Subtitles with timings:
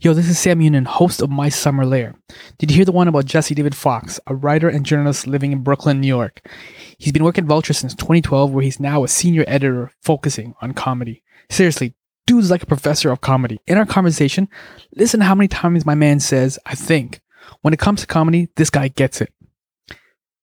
[0.00, 2.14] Yo, this is Sam Younan, host of My Summer Lair.
[2.56, 5.64] Did you hear the one about Jesse David Fox, a writer and journalist living in
[5.64, 6.40] Brooklyn, New York?
[6.98, 10.72] He's been working at Vulture since 2012, where he's now a senior editor focusing on
[10.72, 11.24] comedy.
[11.50, 11.94] Seriously,
[12.28, 13.58] dude's like a professor of comedy.
[13.66, 14.48] In our conversation,
[14.94, 17.20] listen how many times my man says, I think.
[17.62, 19.32] When it comes to comedy, this guy gets it.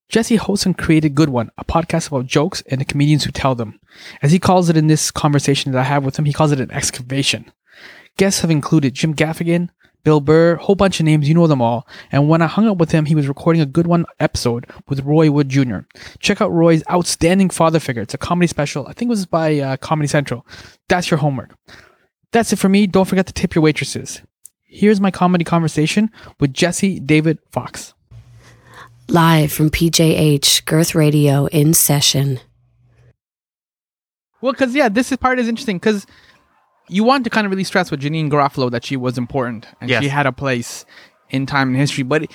[0.10, 3.56] Jesse hosts and created Good One, a podcast about jokes and the comedians who tell
[3.56, 3.80] them.
[4.22, 6.60] As he calls it in this conversation that I have with him, he calls it
[6.60, 7.54] an excavation.
[8.18, 9.70] Guests have included Jim Gaffigan,
[10.06, 11.88] Bill Burr, whole bunch of names, you know them all.
[12.12, 15.02] And when I hung up with him, he was recording a Good One episode with
[15.02, 15.80] Roy Wood Jr.
[16.20, 18.04] Check out Roy's outstanding father figure.
[18.04, 18.88] It's a comedy special.
[18.88, 20.46] I think it was by uh, Comedy Central.
[20.88, 21.56] That's your homework.
[22.32, 22.86] That's it for me.
[22.86, 24.22] Don't forget to tip your waitresses.
[24.64, 27.94] Here's my comedy conversation with Jesse David Fox.
[29.08, 32.40] Live from PJH Girth Radio in session.
[34.42, 36.06] Well, because yeah, this is part is interesting because
[36.88, 39.90] you want to kind of really stress with Janeane Garofalo that she was important and
[39.90, 40.04] Yes.
[40.04, 40.86] she had a place
[41.30, 42.04] in time and history.
[42.04, 42.32] But it,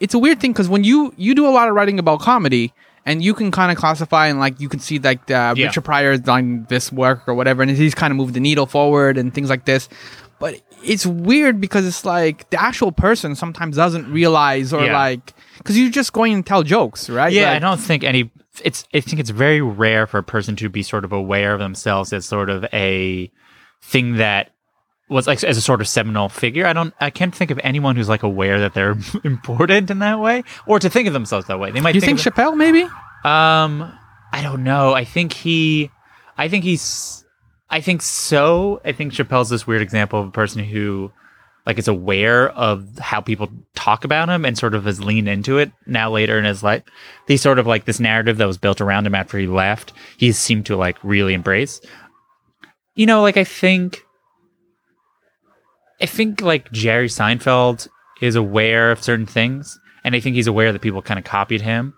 [0.00, 2.72] it's a weird thing because when you you do a lot of writing about comedy
[3.06, 5.66] and you can kind of classify and like you can see like uh, Yeah.
[5.66, 8.66] Richard Pryor has done this work or whatever, and he's kind of moved the needle
[8.66, 9.88] forward and things like this.
[10.38, 14.96] But it's weird because it's like the actual person sometimes doesn't realize or Yeah.
[14.96, 17.32] like because you're just going and tell jokes, right?
[17.32, 18.30] Yeah, I don't think any.
[18.64, 18.84] It's.
[18.92, 22.12] I think it's very rare for a person to be sort of aware of themselves
[22.12, 23.30] as sort of a
[23.82, 24.50] thing that
[25.08, 26.66] was like as a sort of seminal figure.
[26.66, 26.94] I don't.
[27.00, 30.78] I can't think of anyone who's like aware that they're important in that way, or
[30.78, 31.70] to think of themselves that way.
[31.70, 31.94] They might.
[31.94, 32.82] You think of, Chappelle maybe?
[33.24, 33.92] Um,
[34.32, 34.94] I don't know.
[34.94, 35.90] I think he.
[36.36, 37.24] I think he's.
[37.70, 38.80] I think so.
[38.84, 41.12] I think Chappelle's this weird example of a person who,
[41.66, 45.58] like, is aware of how people talk about him and sort of has leaned into
[45.58, 46.82] it now later in his life.
[47.26, 49.92] He's sort of like this narrative that was built around him after he left.
[50.16, 51.80] He seemed to like really embrace.
[52.98, 54.04] You know, like I think.
[56.00, 57.86] I think like Jerry Seinfeld
[58.20, 61.62] is aware of certain things, and I think he's aware that people kind of copied
[61.62, 61.94] him.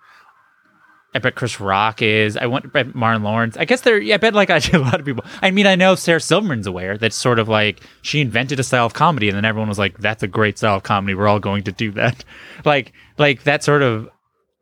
[1.15, 2.37] I bet Chris Rock is.
[2.37, 2.75] I want.
[2.95, 3.57] Martin Lawrence.
[3.57, 3.99] I guess they're.
[3.99, 5.25] Yeah, I bet like actually a lot of people.
[5.41, 6.99] I mean, I know Sarah Silverman's aware.
[6.99, 9.99] That's sort of like she invented a style of comedy, and then everyone was like,
[10.01, 11.15] "That's a great style of comedy.
[11.15, 12.25] We're all going to do that."
[12.67, 14.11] Like, like that sort of.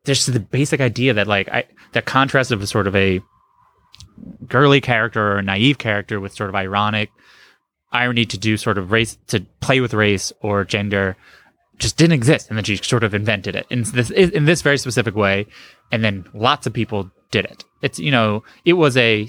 [0.05, 3.21] There's the basic idea that like I that contrast of a sort of a
[4.49, 7.11] girly character or a naive character with sort of ironic
[7.93, 11.17] irony to do sort of race to play with race or gender
[11.79, 12.49] just didn't exist.
[12.49, 15.47] And then she sort of invented it in this in this very specific way.
[15.93, 17.65] And then lots of people did it.
[17.83, 19.29] It's you know it was a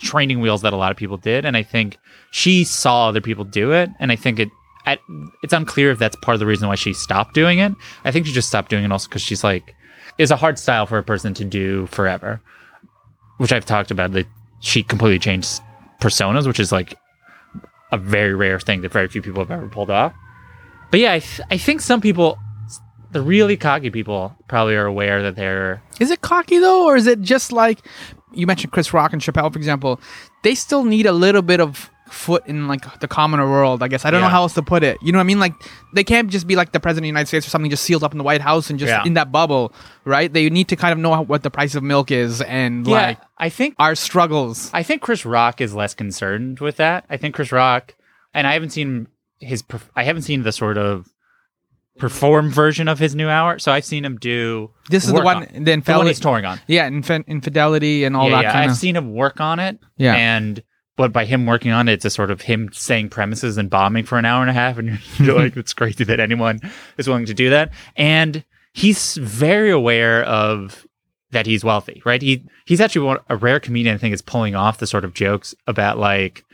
[0.00, 1.44] training wheels that a lot of people did.
[1.44, 1.96] And i think
[2.30, 3.90] she saw other people do it.
[4.00, 4.48] And i think it
[4.86, 4.98] at,
[5.42, 7.72] it's unclear if that's part of the reason why she stopped doing it.
[8.04, 9.74] I think she just stopped doing it also because she's like
[10.18, 12.40] it's a hard style for a person to do forever
[13.38, 14.26] which i've talked about that
[14.60, 15.60] she completely changed
[16.00, 16.98] personas which is like
[17.92, 20.12] a very rare thing that very few people have ever pulled off
[20.94, 22.38] but yeah, I, th- I think some people,
[23.10, 25.82] the really cocky people, probably are aware that they're.
[25.98, 27.84] Is it cocky though, or is it just like
[28.32, 30.00] you mentioned Chris Rock and Chappelle, for example?
[30.44, 34.04] They still need a little bit of foot in like the commoner world, I guess.
[34.04, 34.98] I don't know how else to put it.
[35.02, 35.40] You know what I mean?
[35.40, 35.54] Like
[35.94, 38.04] they can't just be like the president of the United States or something, just sealed
[38.04, 39.04] up in the White House and just Yeah.
[39.04, 39.72] in that bubble,
[40.04, 40.32] right?
[40.32, 43.18] They need to kind of know how, what the price of milk is and like
[43.38, 44.70] I think our struggles.
[44.74, 47.04] I think Chris Rock is less concerned with that.
[47.08, 47.94] I think Chris Rock,
[48.34, 49.08] and I haven't seen
[49.40, 49.62] his.
[49.62, 51.08] perf- I haven't seen the sort of
[51.98, 53.58] perform version of his new hour.
[53.58, 54.70] So I've seen him do.
[54.90, 56.60] This is the one, on- the the one infidelity, he's touring on.
[56.66, 58.60] yeah, inf- infidelity and all yeah, that yeah.
[58.60, 58.76] I've of.
[58.76, 59.78] seen him work on it.
[59.96, 60.14] Yeah.
[60.14, 60.62] and.
[60.96, 64.04] But by him working on it, it's a sort of him saying premises and bombing
[64.04, 66.60] for an hour and a half, and you're like, it's crazy that anyone
[66.98, 67.72] is willing to do that.
[67.96, 70.86] And he's very aware of
[71.30, 72.22] that he's wealthy, right?
[72.22, 75.14] He he's actually one, a rare comedian I think is pulling off the sort of
[75.14, 76.44] jokes about like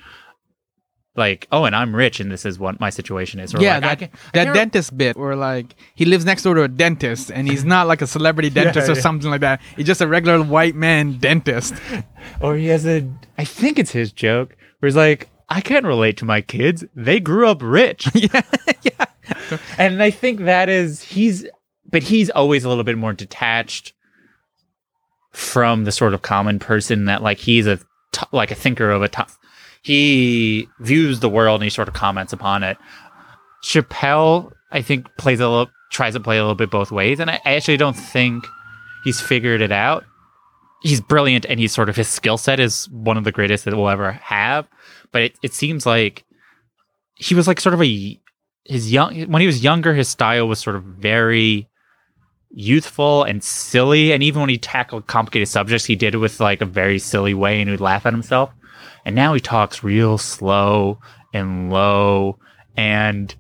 [1.17, 3.55] like oh and I'm rich and this is what my situation is.
[3.55, 4.11] Or yeah, like, I that, can-
[4.41, 7.65] I that dentist bit where like he lives next door to a dentist and he's
[7.65, 9.01] not like a celebrity dentist or yeah.
[9.01, 9.61] something like that.
[9.77, 11.75] He's just a regular white man dentist.
[12.41, 16.17] or he has a I think it's his joke where he's like I can't relate
[16.19, 16.85] to my kids.
[16.95, 18.09] They grew up rich.
[18.15, 18.43] yeah,
[18.83, 19.59] yeah.
[19.79, 21.45] and I think that is he's
[21.91, 23.95] but he's always a little bit more detached
[25.33, 27.79] from the sort of common person that like he's a
[28.13, 29.23] t- like a thinker of a t-
[29.83, 32.77] he views the world and he sort of comments upon it.
[33.65, 37.31] Chappelle, I think, plays a little tries to play a little bit both ways, and
[37.31, 38.47] I, actually don't think
[39.05, 40.05] he's figured it out.
[40.83, 43.77] He's brilliant, and he's sort of his skill set is one of the greatest that
[43.77, 44.69] we'll ever have.
[45.13, 46.25] But it, it seems like
[47.17, 48.21] he was like sort of a
[48.65, 51.69] his young when he was younger, his style was sort of very
[52.51, 54.13] youthful and silly.
[54.13, 57.35] And even when he tackled complicated subjects, he did it with like a very silly
[57.35, 58.51] way and he would laugh at himself.
[59.05, 60.99] And now he talks real slow
[61.33, 62.39] and low
[62.77, 63.35] and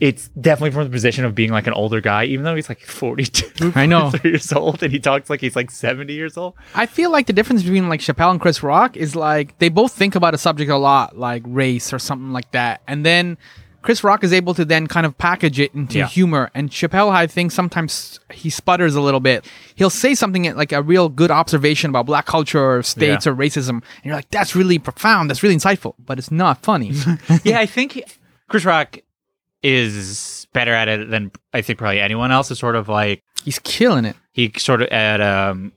[0.00, 2.80] it's definitely from the position of being like an older guy, even though he's like
[2.80, 4.10] 42 I know.
[4.10, 6.54] 43 years old and he talks like he's like 70 years old.
[6.74, 9.92] I feel like the difference between like Chappelle and Chris Rock is like they both
[9.92, 13.38] think about a subject a lot, like race or something like that, and then
[13.88, 16.06] Chris Rock is able to then kind of package it into Yeah.
[16.08, 16.50] humor.
[16.54, 19.46] And Chappelle, I think sometimes he sputters a little bit.
[19.76, 23.32] He'll say something like a real good observation about black culture or states Yeah.
[23.32, 26.92] or racism, and you're like, that's really profound, that's really insightful, but it's not funny.
[27.44, 28.02] yeah, I think
[28.50, 28.98] Chris Rock
[29.62, 32.50] is better at it than I think probably anyone else.
[32.50, 34.16] Is sort of like He's killing it.
[34.32, 35.72] he sort of at um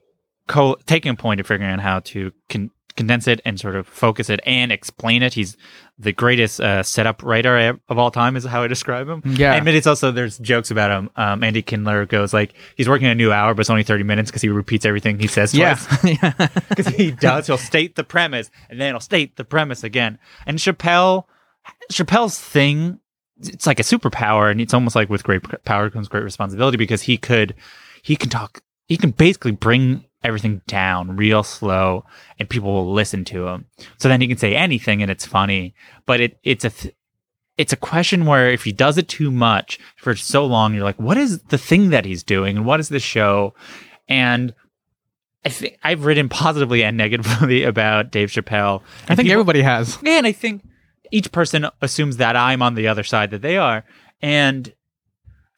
[0.47, 3.87] co- taking a point of figuring out how to con- condense it and sort of
[3.87, 5.33] focus it and explain it.
[5.33, 5.57] He's
[5.99, 9.21] the greatest uh, setup writer of all time, is how I describe him.
[9.25, 9.53] Yeah.
[9.53, 11.09] and it's also there's jokes about him.
[11.15, 14.31] Um, Andy Kindler goes like he's working a new hour, but it's only thirty minutes
[14.31, 15.75] because he repeats everything he says Yeah.
[15.75, 16.19] twice.
[16.69, 17.47] because he does.
[17.47, 20.17] He'll state the premise and then he'll state the premise again.
[20.45, 21.25] And Chappelle,
[21.91, 22.99] Chappelle's thing,
[23.39, 27.03] it's like a superpower, and it's almost like with great power comes great responsibility because
[27.03, 27.55] he could,
[28.01, 32.05] he can talk, he can basically bring everything down real slow,
[32.39, 33.65] and people will listen to him.
[33.97, 35.73] So then he can say anything, and it's funny.
[36.05, 36.95] But it it's a th-
[37.57, 40.99] it's a question where if he does it too much for so long, you're like,
[40.99, 43.53] what is the thing that he's doing, and what is the show?
[44.07, 44.53] And
[45.45, 48.81] I think I've written positively and negatively about Dave Chappelle.
[49.03, 49.97] I think people- everybody has.
[50.03, 50.63] yeah, and I think
[51.11, 53.83] each person assumes that I'm on the other side that they are.
[54.21, 54.73] And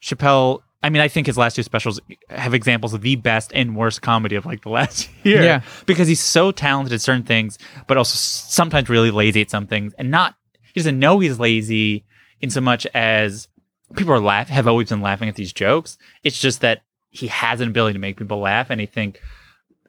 [0.02, 1.98] Chappelle, I mean, I think his last two specials
[2.28, 5.42] have examples of the best and worst comedy of like the last year.
[5.42, 5.62] Yeah.
[5.86, 9.94] Because he's so talented at certain things, but also sometimes really lazy at some things.
[9.94, 10.34] And not,
[10.74, 12.04] he doesn't know he's lazy
[12.42, 13.48] in so much as
[13.96, 15.96] people are laugh have always been laughing at these jokes.
[16.22, 18.68] It's just that he has an ability to make people laugh.
[18.68, 19.22] And I think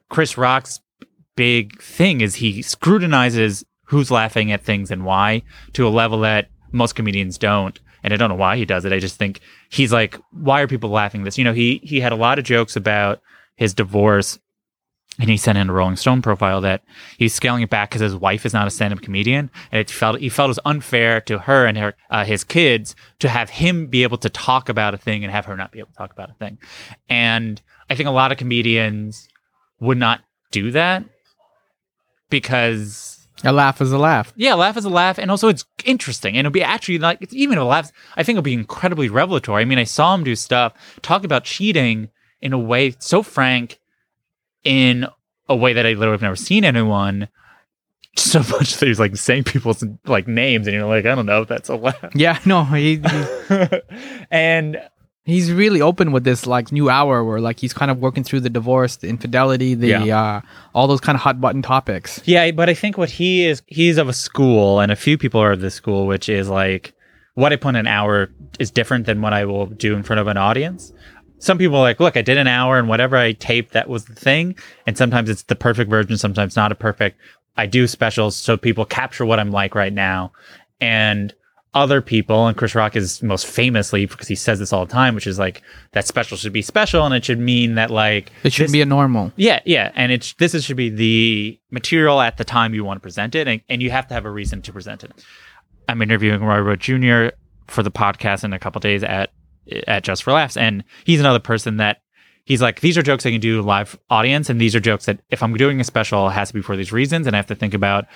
[0.08, 0.80] Chris Rock's
[1.34, 5.42] big thing is he scrutinizes who's laughing at things and why
[5.74, 7.78] to a level that most comedians don't.
[8.06, 8.92] And I don't know why he does it.
[8.92, 11.36] I just think he's like, why are people laughing this?
[11.36, 13.20] You know, he he had a lot of jokes about
[13.56, 14.38] his divorce.
[15.18, 16.82] And he sent in a Rolling Stone profile that
[17.16, 20.20] he's scaling it back because his wife is not a stand-up comedian, and it felt
[20.20, 23.86] he felt it was unfair to her and her uh, his kids to have him
[23.86, 26.12] be able to talk about a thing and have her not be able to talk
[26.12, 26.58] about a thing.
[27.08, 29.26] And I think a lot of comedians
[29.80, 30.20] would not
[30.52, 31.04] do that
[32.28, 34.32] because A laugh is a laugh.
[34.36, 37.34] yeah, laugh is a laugh, and also it's interesting, and it'll be actually like it's
[37.34, 37.92] even a laugh.
[38.16, 39.62] I think it'll be incredibly revelatory.
[39.62, 40.72] I mean, I saw him do stuff
[41.02, 42.08] talk about cheating
[42.40, 43.78] in a way so frank,
[44.64, 45.06] in
[45.48, 47.28] a way that I literally have never seen anyone.
[48.16, 51.42] So much that he's like saying people's like names, and you're like, I don't know
[51.42, 52.14] if that's a laugh.
[52.14, 53.80] Yeah, no, he, he
[54.30, 54.80] and
[55.26, 58.40] he's really open with this like new hour where like he's kind of working through
[58.40, 60.40] the divorce, the infidelity, the uh
[60.74, 62.20] all those kind of hot button topics.
[62.24, 65.40] Yeah, but I think what he is, he's of a school, and a few people
[65.40, 66.94] are of this school, which is like
[67.34, 70.20] what I put in an hour is different than what I will do in front
[70.20, 70.92] of an audience.
[71.38, 74.06] Some people are like, look, I did an hour, and whatever I taped, that was
[74.06, 74.56] the thing.
[74.86, 77.20] And sometimes it's the perfect version, sometimes not a perfect.
[77.58, 80.32] I do specials so people capture what I'm like right now.
[80.80, 81.34] And
[81.76, 85.14] other people, and Chris Rock is most famously because he says this all the time,
[85.14, 85.62] which is like
[85.92, 88.80] that special should be special, and it should mean that like It shouldn't this- be
[88.80, 89.32] a normal.
[89.36, 92.96] yeah, yeah, and it's this is, should be the material at the time you want
[92.96, 95.12] to present it, and, and you have to have a reason to present it.
[95.88, 97.28] I'm interviewing Roy Wood Jr.
[97.68, 99.30] for the podcast in a couple days at
[99.86, 101.98] at Just for Laughs, and he's another person that
[102.44, 105.20] he's like, these are jokes I can do live audience, and these are jokes that
[105.30, 107.46] if I'm doing a special, it has to be for these reasons, and I have
[107.48, 108.06] to think about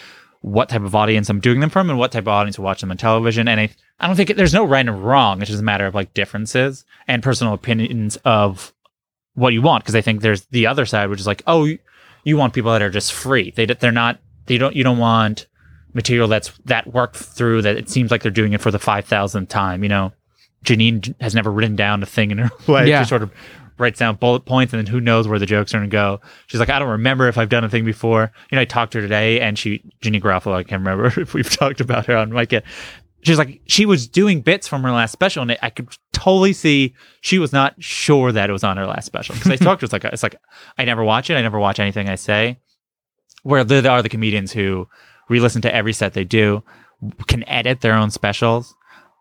[0.40, 2.80] what type of audience I'm doing them from and what type of audience will watch
[2.80, 3.46] them on television.
[3.46, 5.40] And I, I don't think it, there's no right and wrong.
[5.40, 8.72] It's just a matter of like differences and personal opinions of
[9.34, 9.84] what you want.
[9.84, 11.78] Cause I think there's the other side, which is like, oh, you,
[12.24, 13.50] you want people that are just free.
[13.50, 15.46] They, they're not, they don't, you don't want
[15.92, 19.48] material that's that worked through that it seems like they're doing it for the 5,000th
[19.48, 19.82] time.
[19.82, 20.12] You know,
[20.64, 22.88] Janeane has never written down a thing in her life.
[22.88, 23.02] Yeah.
[23.02, 23.30] She sort of
[23.80, 26.20] writes down bullet points and then who knows where the jokes are going to go.
[26.46, 28.30] She's like, I don't remember if I've done a thing before.
[28.50, 31.34] You know, I talked to her today and she, Janeane Garofalo, I can't remember if
[31.34, 32.64] we've talked about her on mic yet.
[33.22, 36.94] She's like, she was doing bits from her last special and I could totally see
[37.20, 39.34] she was not sure that it was on her last special.
[39.34, 40.36] Because I talked to her, it's like, it's like,
[40.78, 41.34] I never watch it.
[41.34, 42.58] I never watch anything I say.
[43.42, 44.86] Where there are the comedians who
[45.28, 46.62] re-listen to every set they do,
[47.26, 48.74] can edit their own specials.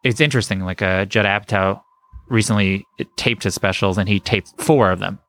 [0.04, 0.62] It's interesting.
[0.62, 1.82] Like uh, Judd Apatow
[2.29, 5.19] recently taped his specials, and he taped four of them.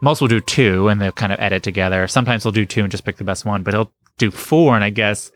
[0.00, 2.06] Most will do two, and they'll kind of edit together.
[2.06, 4.84] Sometimes they'll do two and just pick the best one, but he'll do four, and
[4.84, 5.30] I guess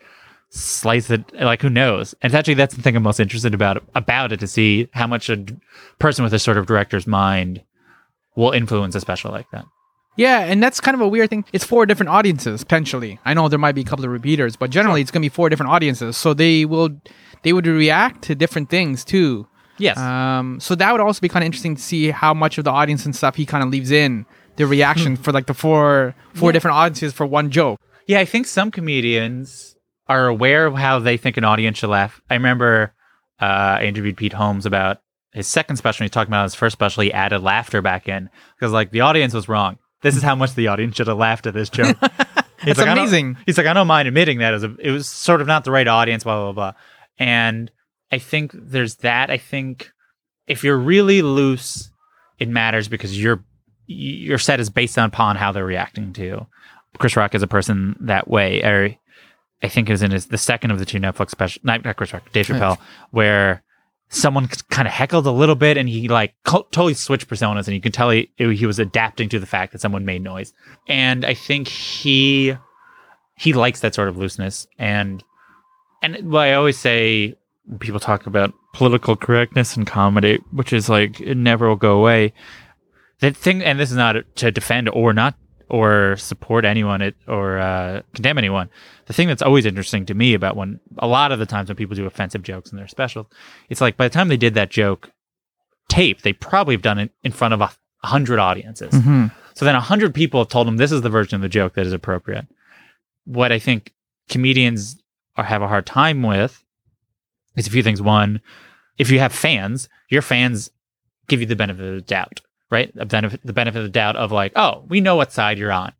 [0.50, 1.24] slice it.
[1.34, 2.14] Like who knows?
[2.22, 5.28] And actually, that's the thing I'm most interested about about it to see how much
[5.28, 5.44] a
[5.98, 7.62] person with a sort of director's mind
[8.36, 9.64] will influence a special like that.
[10.16, 11.44] Yeah, and that's kind of a weird thing.
[11.52, 13.18] It's four different audiences potentially.
[13.24, 15.48] I know there might be a couple of repeaters, but generally it's gonna be four
[15.48, 16.16] different audiences.
[16.16, 16.90] So they will
[17.42, 19.48] they would react to different things too.
[19.78, 19.96] Yes.
[19.98, 22.70] Um, so that would also be kind of interesting to see how much of the
[22.70, 24.26] audience and stuff he kind of leaves in
[24.56, 26.52] the reaction for like the four four Yeah.
[26.52, 27.78] different audiences for one joke.
[28.06, 29.76] Yeah, I think some comedians
[30.08, 32.20] are aware of how they think an audience should laugh.
[32.28, 32.92] I remember
[33.40, 33.44] uh,
[33.80, 34.98] I interviewed Pete Holmes about
[35.32, 36.04] his second special.
[36.04, 37.02] He talking about his first special.
[37.02, 39.78] He added laughter back in because like the audience was wrong.
[40.02, 41.96] This is how much the audience should have laughed at this joke.
[42.64, 43.38] It's like, amazing.
[43.46, 45.70] He's like, I don't mind admitting that as a, it was sort of not the
[45.70, 46.72] right audience, blah blah blah.
[47.18, 47.70] And
[48.12, 49.30] I think there's that.
[49.30, 49.90] I think
[50.46, 51.90] if you're really loose,
[52.38, 53.42] it matters because your
[53.86, 56.46] your set is based upon how they're reacting to you.
[56.98, 58.62] Chris Rock is a person that way.
[58.62, 58.94] Or
[59.62, 61.96] I think it was in his the second of the two Netflix special, not, not
[61.96, 62.78] Chris Rock, Dave Chappelle,
[63.10, 63.62] where
[64.08, 67.80] someone kind of heckled a little bit and he like totally switched personas and you
[67.80, 70.52] can tell he, he was adapting to the fact that someone made noise.
[70.86, 72.54] And I think he
[73.36, 75.24] he likes that sort of looseness and
[76.02, 77.36] and what I always say
[77.78, 82.32] people talk about political correctness in comedy, which is like it never will go away.
[83.20, 85.36] The thing, and this is not to defend or not
[85.68, 88.68] or support anyone it, or uh, condemn anyone.
[89.06, 91.76] The thing that's always interesting to me about when a lot of the times when
[91.76, 93.26] people do offensive jokes in their specials,
[93.70, 95.10] it's like by the time they did that joke
[95.88, 97.70] tape, they probably have done it in front of a
[98.02, 98.92] a hundred audiences.
[98.92, 99.26] Mm-hmm.
[99.54, 101.74] So then a hundred people have told them this is the version of the joke
[101.74, 102.46] that is appropriate.
[103.24, 103.92] What I think
[104.28, 105.00] comedians
[105.36, 106.61] are have a hard time with
[107.56, 108.02] is a few things.
[108.02, 108.40] One,
[108.98, 110.70] if you have fans, your fans
[111.28, 112.40] give you the benefit of the doubt,
[112.70, 112.94] right?
[112.94, 115.72] The benefit, the benefit of the doubt of like, oh, we know what side you're
[115.72, 115.92] on.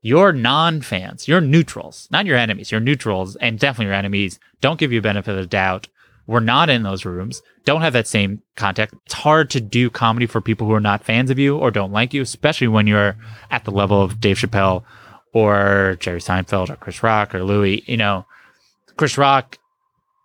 [0.00, 4.92] Your non-fans, your neutrals, not your enemies, your neutrals, and definitely your enemies, don't give
[4.92, 5.88] you a benefit of the doubt.
[6.26, 8.94] We're not in those rooms, don't have that same contact.
[9.06, 11.92] It's hard to do comedy for people who are not fans of you or don't
[11.92, 13.16] like you, especially when you're
[13.50, 14.84] at the level of Dave Chappelle
[15.32, 17.84] or Jerry Seinfeld or Chris Rock or Louis.
[17.86, 18.26] You know,
[18.96, 19.58] Chris Rock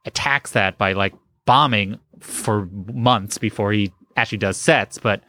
[0.08, 1.14] attacks that by like
[1.46, 5.22] bombing for months before he actually does sets, but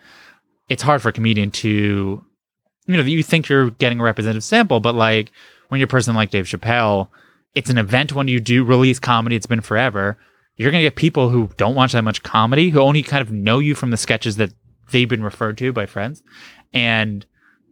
[0.68, 2.24] it's hard for a comedian to,
[2.86, 5.30] you know, you think you're getting a representative sample, but like
[5.68, 7.08] when you're a person like Dave Chappelle,
[7.54, 9.36] it's an event when you do release comedy.
[9.36, 10.16] It's been forever.
[10.56, 13.30] You're going to get people who don't watch that much comedy, who only kind of
[13.30, 14.52] know you from the sketches that
[14.90, 16.22] they've been referred to by friends.
[16.72, 17.24] And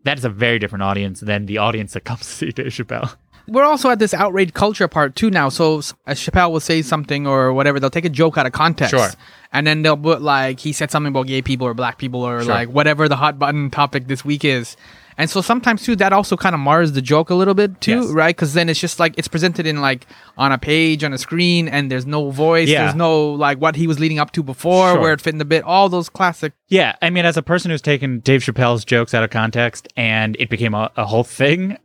[0.04, 3.16] that is a very different audience than the audience that comes to see Dave Chappelle.
[3.48, 5.48] We're also at this outrage culture part too now.
[5.48, 8.90] So as Chappelle will say something or whatever, they'll take a joke out of context.
[8.94, 9.08] Sure.
[9.52, 12.42] And then they'll put like he said something about gay people or black people or
[12.42, 12.52] Sure.
[12.52, 14.76] like whatever the hot button topic this week is.
[15.18, 18.02] And so sometimes too that also kind of mars the joke a little bit too,
[18.02, 18.06] Yes.
[18.08, 18.36] right?
[18.36, 21.68] Because then it's just like it's presented in like on a page on a screen,
[21.68, 22.82] and there's no voice, Yeah.
[22.82, 25.00] there's no like what he was leading up to before, Sure.
[25.00, 26.52] where it fit in the bit, all those classic.
[26.68, 30.36] Yeah, I mean, as a person who's taken Dave Chappelle's jokes out of context and
[30.38, 31.78] it became a, a whole thing,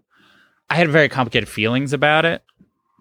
[0.72, 2.42] I had very complicated feelings about it.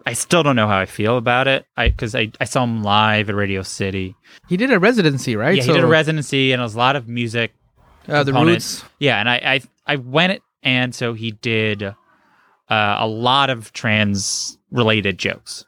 [0.04, 1.66] I still don't know how I feel about it.
[1.76, 4.16] I because I, I saw him live at Radio City.
[4.48, 5.56] He did a residency, right?
[5.56, 7.52] Yeah, he did a residency and it was a lot of music.
[8.08, 8.84] uh, the roots.
[8.98, 11.94] Yeah, and I I, I went and so he did uh,
[12.68, 15.64] a lot of trans related jokes,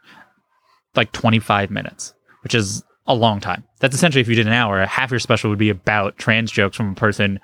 [0.96, 3.62] like twenty five minutes, which is a long time.
[3.78, 6.76] That's essentially if you did an hour, half your special would be about trans jokes
[6.76, 7.38] from a person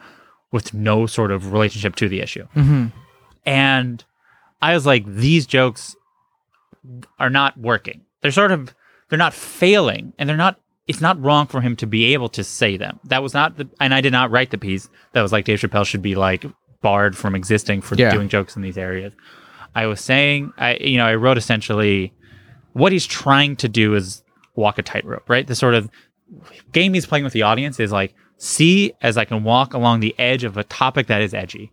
[0.51, 2.49] with no sort of relationship to the issue.
[2.57, 2.87] Mm-hmm.
[3.47, 4.05] And
[4.61, 5.95] I was like, these jokes
[7.19, 8.03] are not working.
[8.21, 8.75] They're sort of
[9.09, 10.61] they're not failing, and they're not.
[10.87, 12.99] It's not wrong for him to be able to say them.
[13.05, 15.61] That was not the, and I did not write the piece that was like Dave
[15.61, 16.47] Chappelle should be like
[16.81, 18.11] barred from existing for Yeah.
[18.11, 19.13] doing jokes in these areas.
[19.75, 22.13] I was saying, I you know, I wrote essentially
[22.73, 24.23] what he's trying to do is
[24.55, 25.47] walk a tightrope, right?
[25.47, 25.91] The sort of
[26.73, 30.15] game he's playing with the audience is like see as I can walk along the
[30.19, 31.73] edge of a topic that is edgy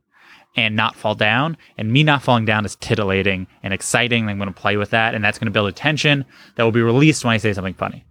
[0.56, 1.58] and not fall down.
[1.78, 4.30] And me not falling down is titillating and exciting.
[4.30, 6.72] I'm going to play with that, and that's going to build a tension that will
[6.72, 8.06] be released when I say something funny.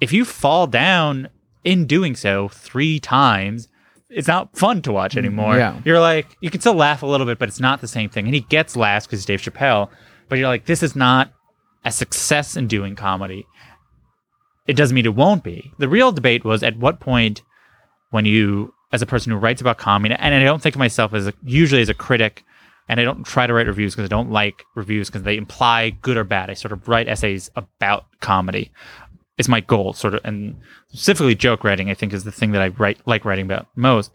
[0.00, 1.28] If you fall down
[1.64, 3.68] in doing so three times,
[4.08, 5.56] it's not fun to watch mm, anymore.
[5.56, 5.78] yeah.
[5.84, 8.26] You're like, you can still laugh a little bit, but it's not the same thing.
[8.26, 9.90] And he gets laughs because he's Dave Chappelle,
[10.28, 11.32] but you're like, this is not
[11.84, 13.46] a success in doing comedy.
[14.66, 15.72] It doesn't mean it won't be.
[15.78, 17.42] The real debate was at what point
[18.10, 21.14] when you as a person who writes about comedy and i don't think of myself
[21.14, 22.44] as a, usually as a critic
[22.88, 25.90] and i don't try to write reviews because i don't like reviews because they imply
[25.90, 26.50] good or bad.
[26.50, 28.72] I sort of write essays about comedy.
[29.38, 30.56] Is my goal sort of and
[30.88, 34.12] specifically joke writing i think is the thing that i write like writing about most.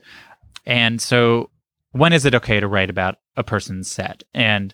[0.67, 1.49] And so
[1.91, 4.23] when is it okay to write about a person's set?
[4.33, 4.73] And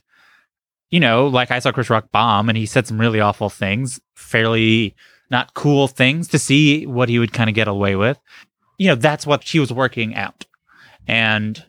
[0.91, 3.99] you know like i saw chris rock bomb and he said some really awful things
[4.13, 4.93] fairly
[5.31, 8.19] not cool things to see what he would kind of get away with
[8.81, 10.45] you know that's what she was working out
[11.07, 11.65] and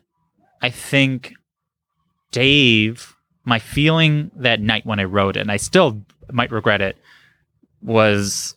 [0.61, 1.33] i think
[2.31, 3.15] dave
[3.45, 6.01] my feeling that night when i wrote it and i still
[6.31, 6.97] might regret it
[7.81, 8.55] was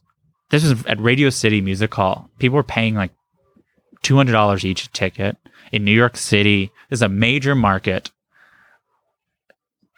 [0.50, 2.30] this was at Radio City Music Hall.
[2.38, 3.10] People were paying like
[4.02, 5.36] two hundred dollars each ticket
[5.72, 6.70] in New York City.
[6.88, 8.10] This is a major market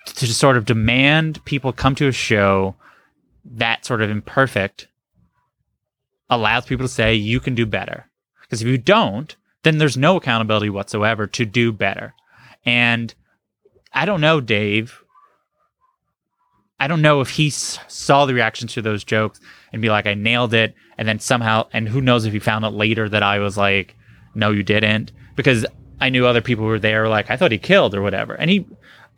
[0.06, 2.74] to sort of demand people come to a show
[3.44, 4.88] that sort of imperfect
[6.30, 8.07] allows people to say you can do better.
[8.48, 12.14] Because if you don't, then there's no accountability whatsoever to do better.
[12.64, 13.14] And
[13.92, 15.02] I don't know, Dave.
[16.80, 19.40] I don't know if he s- saw the reactions to those jokes
[19.72, 20.74] and be like, I nailed it.
[20.96, 23.96] And then somehow, and who knows if he found out later that I was like,
[24.34, 25.12] no, you didn't.
[25.36, 25.66] Because
[26.00, 28.34] I knew other people were there, like, I thought he killed or whatever.
[28.34, 28.66] And he,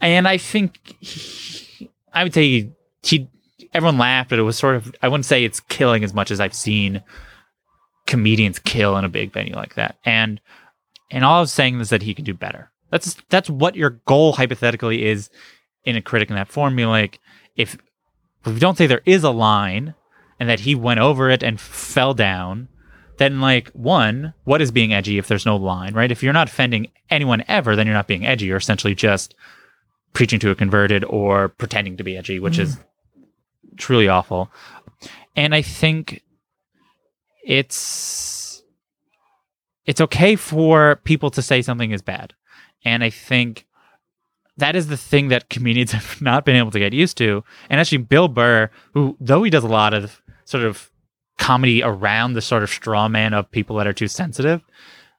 [0.00, 2.72] and I think he, I would say he,
[3.02, 3.28] he,
[3.74, 6.40] everyone laughed, but it was sort of, I wouldn't say it's killing as much as
[6.40, 7.02] I've seen
[8.10, 9.96] comedians kill in a big venue like that.
[10.04, 10.40] And,
[11.10, 12.70] and all I was saying is that he can do better.
[12.90, 15.30] That's, that's what your goal hypothetically is
[15.84, 16.90] in a critic in that formula.
[16.90, 17.20] Like,
[17.56, 17.78] if,
[18.44, 19.94] if we don't say there is a line
[20.40, 22.68] and that he went over it and fell down,
[23.18, 26.10] then like one, what is being edgy if there's no line, right?
[26.10, 28.46] If you're not offending anyone ever, then you're not being edgy.
[28.46, 29.36] You're essentially just
[30.14, 32.62] preaching to a converted or pretending to be edgy, which mm-hmm.
[32.62, 32.78] is
[33.76, 34.50] truly awful.
[35.36, 36.22] And I think
[37.44, 38.62] it's
[39.86, 42.34] it's okay for people to say something is bad.
[42.84, 43.66] And I think
[44.56, 47.42] that is the thing that comedians have not been able to get used to.
[47.68, 50.90] And actually, Bill Burr, who though he does a lot of sort of
[51.38, 54.62] comedy around the sort of straw man of people that are too sensitive,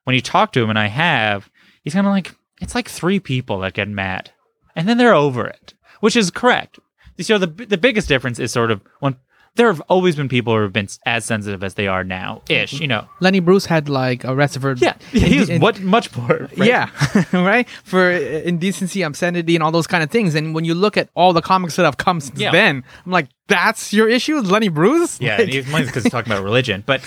[0.04, 1.50] when you talk to him, and I have,
[1.84, 4.32] he's kind of like, it's like three people that get mad,
[4.76, 6.80] and then they're over it, which is correct.
[7.20, 9.16] So the the biggest difference is sort of when
[9.56, 12.74] there have always been people who have been as sensitive as they are now, ish.
[12.80, 16.48] You know, Lenny Bruce had like a rest yeah, he was what much more.
[16.58, 16.68] right?
[16.70, 16.90] Yeah,
[17.34, 17.68] right.
[17.84, 20.36] For uh, indecency, obscenity, and all those kind of things.
[20.36, 22.52] And when you look at all the comics that have come since Yeah.
[22.52, 25.20] then, I'm like, that's your issue, Lenny Bruce.
[25.20, 26.84] Yeah, Like- and because he's talking about religion.
[26.92, 27.02] But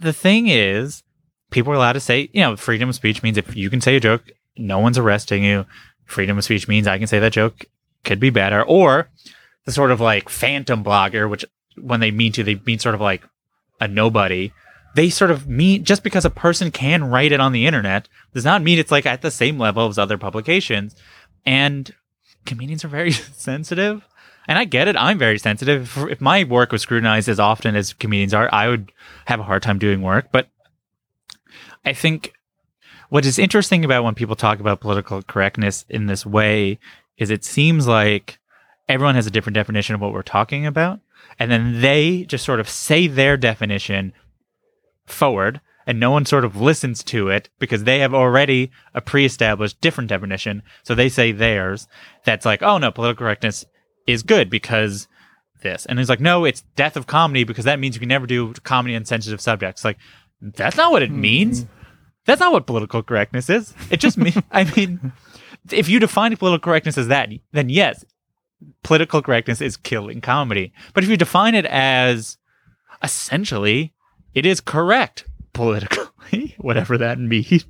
[0.00, 1.02] the thing is,
[1.50, 3.96] people are allowed to say, you know, freedom of speech means if you can say
[3.96, 5.64] a joke, no one's arresting you.
[6.06, 7.64] Freedom of speech means I can say that joke
[8.04, 8.62] could be better.
[8.62, 9.08] Or
[9.64, 11.44] the sort of like phantom blogger, which
[11.82, 13.24] when they mean to, they mean sort of like
[13.80, 14.52] a nobody.
[14.94, 18.44] They sort of mean just because a person can write it on the internet does
[18.44, 20.96] not mean it's like at the same level as other publications.
[21.46, 21.94] And
[22.46, 24.04] comedians are very sensitive.
[24.48, 24.96] And I get it.
[24.96, 25.96] I'm very sensitive.
[26.08, 28.90] If, my work was scrutinized as often as comedians are, I would
[29.26, 30.28] have a hard time doing work.
[30.32, 30.48] But
[31.84, 32.32] I think
[33.10, 36.78] what is interesting about when people talk about political correctness in this way
[37.18, 38.38] is it seems like
[38.88, 41.00] everyone has a different definition of what we're talking about.
[41.38, 44.12] And then they just sort of say their definition
[45.06, 49.80] forward and no one sort of listens to it because they have already a pre-established
[49.80, 50.62] different definition.
[50.82, 51.88] So they say theirs.
[52.24, 53.64] That's like, oh no, political correctness
[54.06, 55.08] is good because
[55.62, 55.86] this.
[55.86, 58.52] And he's like, no, it's death of comedy because that means you can never do
[58.64, 59.84] comedy on sensitive subjects.
[59.84, 59.98] Like,
[60.40, 61.20] that's not what it hmm.
[61.20, 61.66] means.
[62.26, 63.74] That's not what political correctness is.
[63.90, 65.12] It just means, I mean,
[65.70, 68.04] if you define political correctness as that, then yes,
[68.82, 70.72] political correctness is killing comedy.
[70.94, 72.38] But if you define it as
[73.02, 73.92] essentially,
[74.34, 77.64] it is correct politically, whatever that means,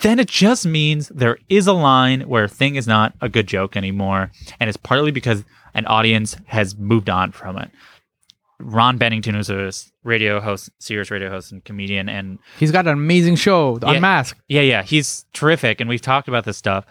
[0.00, 3.46] then it just means there is a line where a thing is not a good
[3.46, 4.30] joke anymore.
[4.60, 7.70] And it's partly because an audience has moved on from it.
[8.60, 9.70] Ron Bennington, who's a
[10.04, 13.92] radio host, serious radio host and comedian, and He's got an amazing show, Yeah.
[13.92, 14.40] Unmasked.
[14.48, 16.86] yeah, yeah, he's terrific, and we've talked about this stuff.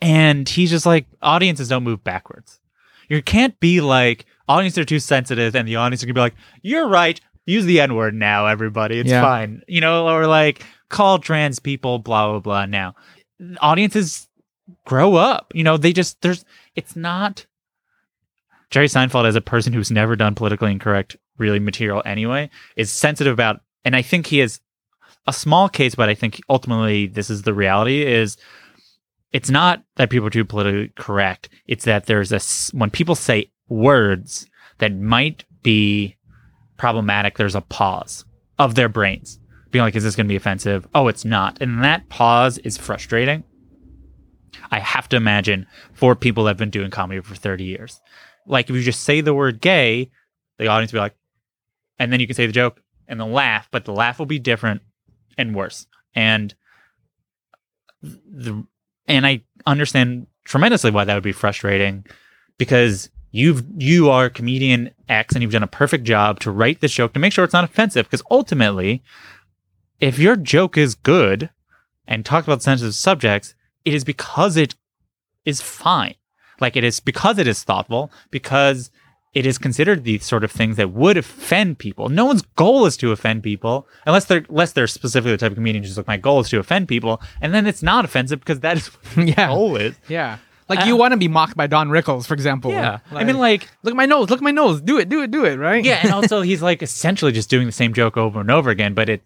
[0.00, 2.60] And he's just like, audiences don't move backwards.
[3.08, 6.34] You can't be like, audiences are too sensitive, and the audience are gonna be like,
[6.62, 9.22] you're right, use the N word now, everybody, it's Yeah.
[9.22, 9.62] fine.
[9.68, 12.94] You know, or like, call trans people, blah, blah, blah now.
[13.60, 14.28] Audiences
[14.86, 15.52] grow up.
[15.54, 16.44] You know, they just, there's,
[16.76, 17.46] it's not.
[18.70, 23.32] Jerry Seinfeld, as a person who's never done politically incorrect, really material anyway, is sensitive
[23.32, 24.60] about, and I think he is
[25.26, 28.36] a small case, but I think ultimately this is the reality is
[29.32, 31.48] it's not that people are too politically correct.
[31.66, 32.40] It's that there's a,
[32.76, 34.46] when people say words
[34.78, 36.16] that might be
[36.76, 38.24] problematic, there's a pause
[38.58, 39.38] of their brains
[39.70, 40.86] being like, is this going to be offensive?
[40.94, 41.60] Oh, it's not.
[41.60, 43.44] And that pause is frustrating.
[44.70, 48.00] I have to imagine for people that have been doing comedy for 30 years.
[48.46, 50.10] Like if you just say the word gay,
[50.58, 51.16] the audience will be like,
[51.98, 54.38] and then you can say the joke and they'll laugh, but the laugh will be
[54.38, 54.82] different
[55.38, 55.86] and worse.
[56.14, 56.54] And
[58.02, 58.66] the
[59.06, 62.04] and I understand tremendously why that would be frustrating
[62.58, 66.88] because you've you are comedian X and you've done a perfect job to write the
[66.88, 69.02] joke to make sure it's not offensive because ultimately
[70.00, 71.50] if your joke is good
[72.06, 74.74] and talks about sensitive subjects, it is because it
[75.44, 76.14] is fine.
[76.58, 78.90] Like it is because it is thoughtful, because
[79.32, 82.08] it is considered the sort of things that would offend people.
[82.08, 85.56] No one's goal is to offend people, unless they're unless they're specifically the type of
[85.56, 88.60] comedian who's like, my goal is to offend people, and then it's not offensive because
[88.60, 89.46] that is what Yeah.
[89.48, 89.94] the goal is.
[90.08, 90.38] Yeah.
[90.68, 92.70] Like Uh, you want to be mocked by Don Rickles, for example.
[92.70, 95.20] Yeah, I mean, like, look at my nose, look at my nose, do it, do
[95.22, 95.84] it, do it, right?
[95.84, 98.94] yeah, and also he's like essentially just doing the same joke over and over again,
[98.94, 99.22] but it.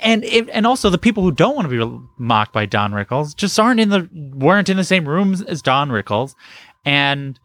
[0.00, 3.34] And it, and also the people who don't want to be mocked by Don Rickles
[3.36, 6.34] just aren't in the weren't in the same rooms as Don Rickles,
[6.84, 7.38] and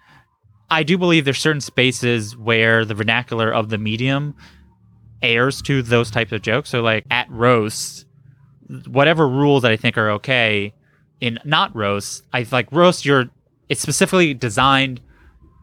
[0.73, 4.35] I do believe there's certain spaces where the vernacular of the medium
[5.21, 6.69] airs to those types of jokes.
[6.69, 8.05] So like at roasts,
[8.87, 10.73] whatever rules that I think are okay
[11.21, 13.05] in not roasts, I like roast.
[13.05, 13.29] You're
[13.69, 14.99] it's specifically designed.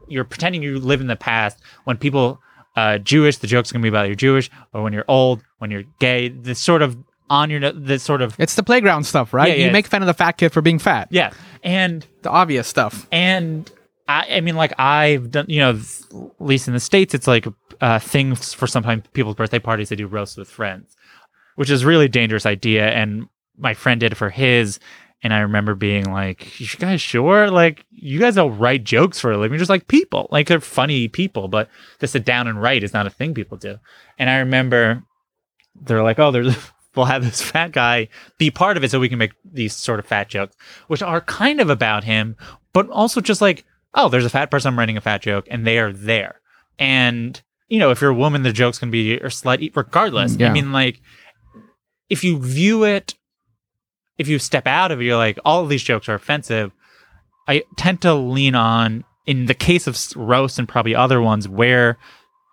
[0.08, 1.58] You're pretending you live in the past.
[1.84, 2.40] When people
[2.76, 5.84] uh, Jewish, the joke's gonna be about you're Jewish, or when you're old, when you're
[5.98, 6.28] gay.
[6.28, 6.96] This sort of
[7.28, 9.48] on your this sort of It's the playground stuff, right?
[9.48, 9.66] Yeah, yeah.
[9.66, 11.08] You make fun of the fat kid for being fat.
[11.10, 13.06] yeah, and The obvious stuff.
[13.12, 13.70] and
[14.10, 17.46] I, I mean, like I've done, you know, at least in the states, it's like
[17.80, 19.88] uh, things for sometimes people's birthday parties.
[19.88, 20.96] They do roasts with friends,
[21.54, 22.90] which is really dangerous idea.
[22.90, 24.80] And my friend did it for his,
[25.22, 27.50] and I remember being like, "You guys sure?
[27.50, 30.26] Like, you guys don't write jokes for a living, You're just like people.
[30.32, 31.68] Like they're funny people, but
[32.00, 33.78] to sit down and write is not a thing people do."
[34.18, 35.04] And I remember
[35.80, 36.56] they're like, "Oh, there's."
[36.96, 40.00] We'll have this fat guy be part of it so we can make these sort
[40.00, 40.56] of fat jokes,
[40.88, 42.34] which are kind of about him,
[42.72, 45.66] but also just like, oh, there's a fat person I'm writing a fat joke, and
[45.66, 46.40] they are there.
[46.78, 50.36] And you know, if you're a woman, the jokes gonna be or slight regardless.
[50.36, 50.48] Mm, yeah.
[50.48, 51.00] I mean, like,
[52.08, 53.14] if you view it,
[54.18, 56.72] if you step out of it, you're like, all of these jokes are offensive.
[57.48, 61.96] I tend to lean on, in the case of roast and probably other ones, where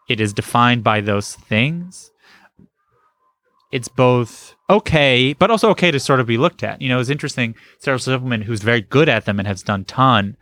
[0.08, 2.12] it is defined by those things.
[3.72, 6.82] It's both okay, but also okay to sort of be looked at.
[6.82, 7.56] You know, it's interesting.
[7.80, 10.38] Sarah Silverman, who's very good at them and has done ton,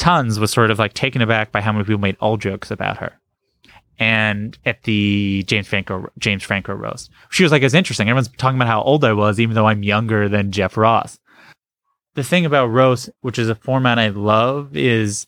[0.00, 2.96] tons, was sort of like taken aback by how many people made all jokes about
[2.96, 3.12] her.
[3.98, 8.08] And at the James Franco James Franco roast, she was like, "It's interesting.
[8.08, 11.18] Everyone's talking about how old I was, even though I'm younger than Jeff Ross."
[12.14, 15.26] The thing about roast, which is a format I love, is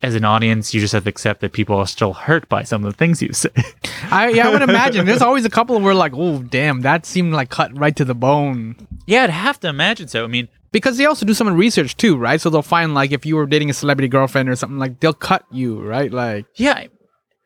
[0.00, 2.84] as an audience, you just have to accept that people are still hurt by some
[2.84, 3.50] of the things you say.
[4.10, 5.04] I yeah, I would imagine.
[5.06, 8.14] There's always a couple where like, oh damn, that seemed like cut right to the
[8.14, 8.76] bone.
[9.06, 10.24] yeah, I'd have to imagine so.
[10.24, 12.40] I mean, Because they also do some research too, right?
[12.40, 15.12] So they'll find like if you were dating a celebrity girlfriend or something, like they'll
[15.14, 16.12] cut you, right?
[16.12, 16.84] Like Yeah,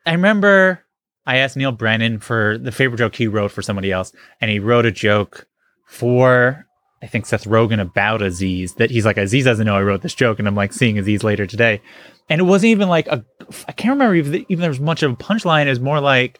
[0.05, 0.81] I- remember
[1.25, 4.59] I asked Neal Brennan for the favorite joke he wrote for somebody else, and he
[4.59, 5.47] wrote a joke
[5.85, 6.65] for
[7.01, 10.15] I think Seth Rogen about Aziz that he's like Aziz doesn't know I wrote this
[10.15, 11.81] joke, and I'm like seeing Aziz later today,
[12.29, 13.23] and it wasn't even like a
[13.67, 15.65] I can't remember if even there was much of a punchline.
[15.65, 16.39] It was more like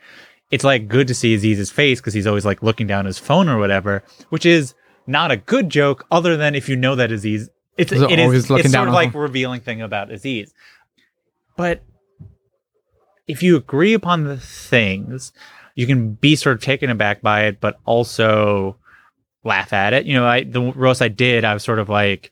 [0.52, 3.48] it's like good to see Aziz's face because he's always like looking down his phone
[3.50, 4.74] or whatever, which is
[5.08, 7.50] not a good joke other than if you know that Aziz.
[7.78, 10.54] It's He's it always is looking it's sort of like revealing thing about Aziz,
[11.58, 11.84] but
[13.28, 15.32] if you agree upon the things,
[15.76, 18.78] you can be sort of taken aback by it, but also
[19.44, 20.06] laugh at it.
[20.06, 22.32] You know, I the roast I did, I was sort of like,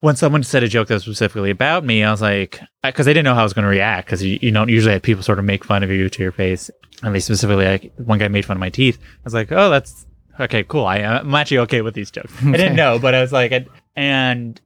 [0.00, 3.12] when someone said a joke that was specifically about me, I was like, because I,
[3.12, 5.22] didn't know how I was going to react, because you, you don't usually have people
[5.22, 6.70] sort of make fun of you to your face.
[7.02, 8.98] And they specifically, like, one guy made fun of my teeth.
[9.00, 10.04] I was like, oh, that's
[10.40, 10.86] okay, cool.
[10.86, 12.32] I, I'm actually okay with these jokes.
[12.44, 13.66] I didn't know, but I was like, I,
[13.96, 14.60] and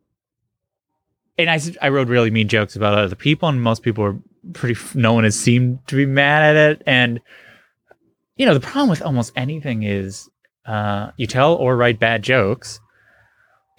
[1.38, 4.16] and I wrote really mean jokes about other people, and most people were
[4.52, 4.78] pretty.
[4.94, 7.20] No one has seemed to be mad at it, and
[8.36, 10.28] you know the problem with almost anything is
[10.66, 12.80] uh, you tell or write bad jokes.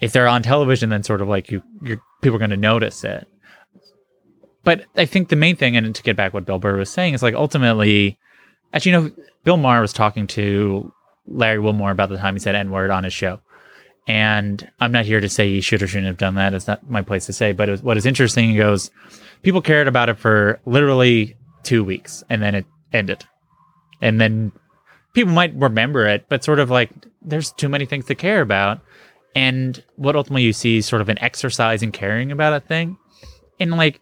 [0.00, 3.04] If they're on television, then sort of like you, you're, people are going to notice
[3.04, 3.28] it.
[4.64, 7.12] But I think the main thing, and to get back what Bill Burr was saying,
[7.12, 8.18] is like ultimately,
[8.72, 9.10] as you know,
[9.44, 10.92] Bill Maher was talking to
[11.26, 13.40] Larry Wilmore about the time he said N word on his show.
[14.06, 16.54] And I'm not here to say he should or shouldn't have done that.
[16.54, 17.52] It's not my place to say.
[17.52, 18.90] But was, what is interesting, he goes,
[19.42, 23.24] people cared about it for literally two weeks and then it ended.
[24.02, 24.52] And then
[25.12, 26.90] people might remember it, but sort of like
[27.22, 28.80] there's too many things to care about.
[29.34, 32.96] And what ultimately you see is sort of an exercise in caring about a thing.
[33.60, 34.00] And like,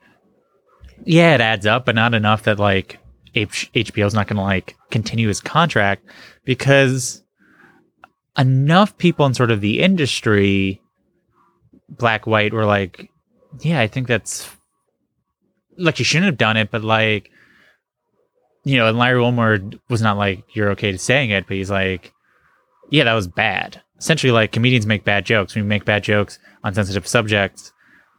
[1.04, 2.98] yeah, it adds up, but not enough that like
[3.38, 6.05] H- HBO's not going to like continue his contract
[6.44, 7.22] because
[8.37, 10.81] enough people in sort of the industry,
[11.88, 13.11] black, white, were like,
[13.61, 14.48] yeah, I think that's
[15.77, 17.31] like you shouldn't have done it, but like,
[18.64, 21.70] you know, and Larry Wilmore was not like, you're okay to saying it, but he's
[21.70, 22.12] like,
[22.90, 23.83] yeah, that was bad.
[23.98, 25.55] Essentially, like comedians make bad jokes.
[25.55, 27.72] When you make bad jokes on sensitive subjects,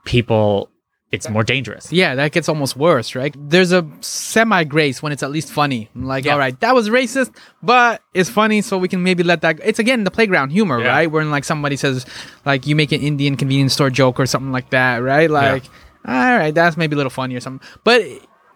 [0.06, 0.70] people,
[1.12, 1.92] it's more dangerous.
[1.92, 3.34] yeah, that gets almost worse, right?
[3.38, 5.90] There's a semi grace when it's at least funny.
[5.96, 6.34] I'm like, Yeah.
[6.34, 7.32] all right, that was racist,
[7.64, 9.60] but it's funny, so we can maybe let that.
[9.64, 10.90] It's again the playground humor, Yeah.
[10.90, 11.12] right?
[11.12, 12.06] When like somebody says,
[12.46, 15.30] like you make an Indian convenience store joke or something like that, right?
[15.30, 15.64] Like,
[16.06, 17.68] all right, that's maybe a little funny or something.
[17.84, 18.04] But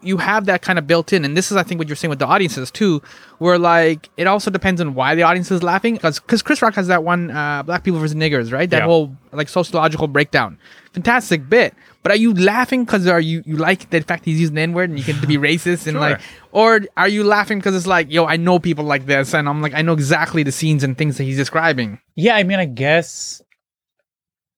[0.00, 2.10] you have that kind of built in, and this is, I think, what you're saying
[2.10, 3.00] with the audiences too,
[3.38, 5.94] where like it also depends on why the audience is laughing.
[5.94, 8.68] Because Chris Rock has that one, uh, Black People versus Niggers, right?
[8.68, 8.84] That Yeah.
[8.84, 10.58] whole like sociological breakdown,
[10.92, 11.74] fantastic bit.
[12.04, 14.74] But are you laughing because are you you like the fact he's using the N
[14.74, 16.00] word and you can be racist and Sure.
[16.00, 16.20] like,
[16.52, 19.62] or are you laughing because it's like, yo, I know people like this, and I'm
[19.62, 21.98] like, I know exactly the scenes and things that he's describing.
[22.14, 23.42] Yeah, I mean, I guess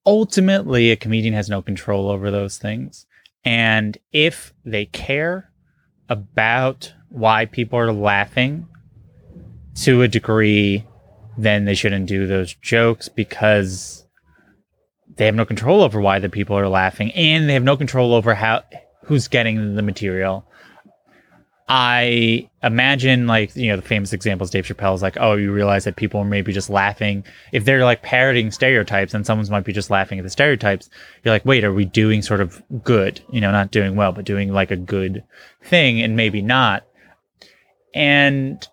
[0.05, 3.05] ultimately a comedian has no control over those things.
[3.43, 5.51] And if they care
[6.09, 8.67] about why people are laughing
[9.83, 10.85] to a degree,
[11.37, 14.05] then they shouldn't do those jokes because
[15.17, 18.13] they have no control over why the people are laughing and they have no control
[18.13, 18.63] over how
[19.03, 20.45] who's getting the material.
[21.69, 25.97] I imagine like you know the famous examples Dave Chappelle's like oh you realize that
[25.97, 27.25] people are maybe just laughing.
[27.51, 30.89] If they're like parroting stereotypes and someone's might be just laughing at the stereotypes.
[31.23, 33.19] You're like wait are we doing sort of good?
[33.31, 35.23] You know not doing well but doing like a good
[35.61, 36.85] thing and maybe not.
[37.93, 38.65] And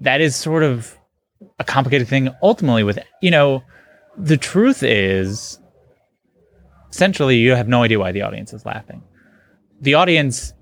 [0.00, 0.96] that is sort of
[1.58, 3.64] a complicated thing ultimately with you know
[4.18, 5.58] the truth is
[6.90, 9.02] essentially you have no idea why the audience is laughing
[9.80, 10.52] the audience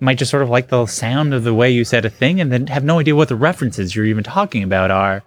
[0.00, 2.50] might just sort of like the sound of the way you said a thing and
[2.50, 5.22] then have no idea what the references you're even talking about are.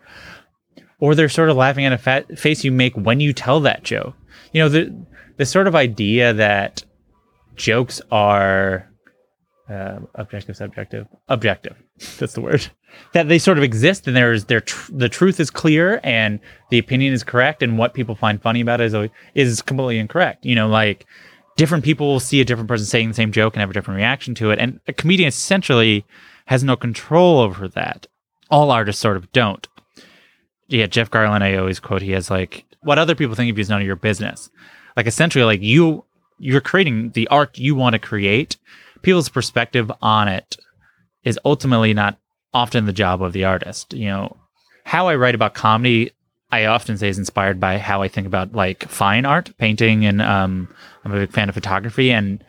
[1.00, 3.84] Or they're sort of laughing at a fat face you make when you tell that
[3.84, 4.16] joke.
[4.52, 5.06] You know, the
[5.38, 6.84] the sort of idea that
[7.56, 8.90] jokes are
[9.70, 11.76] uh, objective, subjective, objective.
[12.20, 12.70] That's the word.
[13.14, 16.80] That they sort of exist and there's their tr- the truth is clear and the
[16.80, 20.46] opinion is correct and what people find funny about it is always- is completely incorrect.
[20.46, 21.06] You know, like
[21.56, 23.98] different people will see a different person saying the same joke and have a different
[23.98, 24.60] reaction to it.
[24.60, 26.06] And a comedian essentially
[26.46, 28.08] has no control over that.
[28.50, 29.68] All artists sort of don't.
[30.68, 33.62] Yeah, Jeff Garlin, I always quote, he has like, what other people think of you
[33.62, 34.50] is none of your business.
[34.98, 36.06] Like essentially, like you,
[36.40, 38.58] you're creating the art you want to create.
[39.04, 40.58] People's perspective on it
[41.24, 42.18] is ultimately not
[42.54, 43.94] often the job of the artist.
[43.94, 44.38] You know,
[44.86, 46.12] how I write about comedy,
[46.52, 50.22] I often say is inspired by how I think about like fine art, painting, and
[50.22, 52.44] um, I'm a big fan of photography, and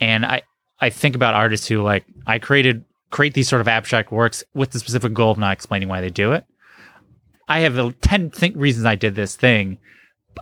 [0.00, 0.42] and I
[0.80, 4.70] I think about artists who like I created create these sort of abstract works with
[4.70, 6.44] the specific goal of not explaining why they do it.
[7.48, 9.78] I have ten reasons I did this thing.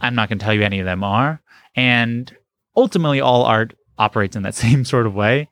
[0.02, 1.40] I'm not going to tell you any of them are,
[1.74, 2.34] and
[2.76, 5.48] ultimately all art operates in that same sort of way,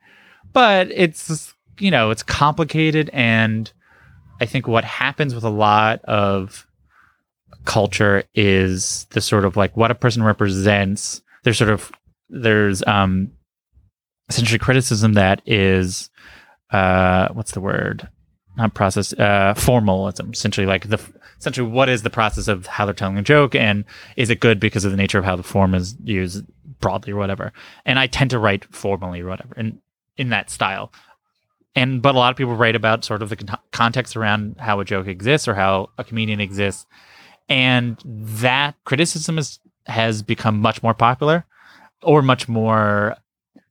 [0.53, 3.73] but it's you know it's complicated and
[4.41, 6.67] I think what happens with a lot of
[7.65, 11.23] culture is the sort of like what a person represents.
[11.43, 11.93] There's sort of
[12.29, 13.31] there's um
[14.29, 16.11] essentially criticism that is
[16.71, 18.09] uh what's the word?
[18.57, 20.31] Not process uh formalism.
[20.33, 21.01] Essentially like the
[21.39, 23.85] essentially what is the process of how they're telling a joke and
[24.17, 26.45] is it good because of the nature of how the form is used
[26.81, 27.53] broadly or whatever.
[27.85, 29.81] And I tend to write formally or whatever in
[30.17, 30.93] in that style
[31.77, 34.81] and but a lot of people write about sort of the con- context around how
[34.81, 36.87] a joke exists or how a comedian exists
[37.49, 41.45] and that criticism is, has become much more popular
[42.03, 43.15] or much more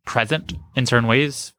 [0.05, 1.51] present in certain ways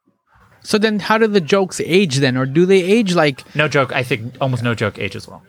[0.62, 3.42] So then, how do the jokes age then, or do they age like?
[3.54, 5.42] no joke i think almost no joke ages well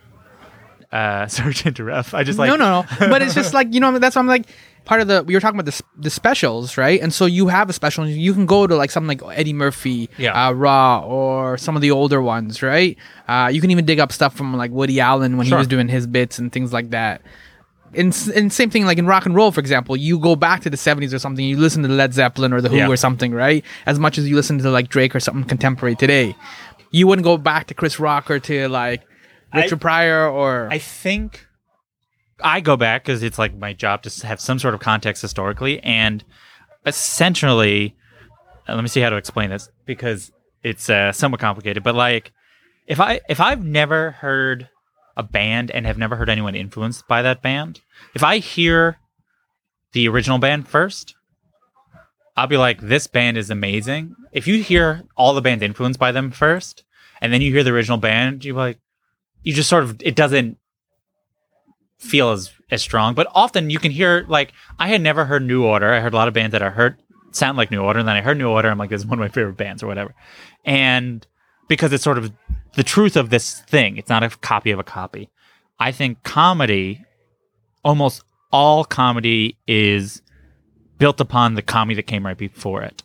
[0.92, 3.10] uh sorry to interrupt i just like no, no, no.
[3.10, 4.46] But it's just like you know that's why I'm like
[4.88, 7.00] part of the we were talking about the the specials, right?
[7.02, 9.54] And so you have a special, and you can go to like something like Eddie
[9.54, 10.48] Murphy, Yeah.
[10.48, 12.98] uh, Raw, or some of the older ones, right?
[13.28, 15.58] Uh, you can even dig up stuff from like Woody Allen when Sure.
[15.58, 17.22] he was doing his bits and things like that.
[17.94, 20.70] And, and same thing like in rock and roll, for example, you go back to
[20.70, 22.88] the 70s or something, you listen to Led Zeppelin or The Who Yeah.
[22.90, 23.64] or something, right?
[23.86, 26.36] As much as you listen to like Drake or something contemporary today.
[26.92, 29.04] You wouldn't go back to Chris Rock or to like
[29.56, 30.68] Richard Pryor or.
[30.70, 31.47] I think
[32.42, 35.80] I go back because it's like my job to have some sort of context historically,
[35.82, 36.24] and
[36.86, 37.96] essentially,
[38.68, 40.32] uh, let me see how to explain this because
[40.64, 41.84] it's uh, somewhat complicated.
[41.84, 42.32] But like,
[42.86, 44.70] if I if I've never heard
[45.16, 47.82] a band and have never heard anyone influenced by that band,
[48.14, 49.00] if I hear
[49.94, 51.16] the original band first,
[52.36, 54.16] I'll be like, this band is amazing.
[54.32, 56.84] If you hear all the bands influenced by them first,
[57.20, 58.78] and then you hear the original band, you're like,
[59.42, 60.60] you just sort of it doesn't
[61.98, 63.14] feel as as strong.
[63.14, 65.94] But often you can hear like I had never heard New Order.
[65.94, 66.98] I heard a lot of bands that I heard
[67.32, 68.70] sound like New Order, and then I heard New Order.
[68.70, 70.14] I'm like, this is one of my favorite bands or whatever.
[70.66, 71.26] And
[71.68, 72.32] because it's sort of
[72.76, 75.30] the truth of this thing, it's not a copy of a copy.
[75.80, 77.04] I think comedy,
[77.84, 80.22] almost all comedy, is
[80.98, 83.04] built upon the comedy that came right before it.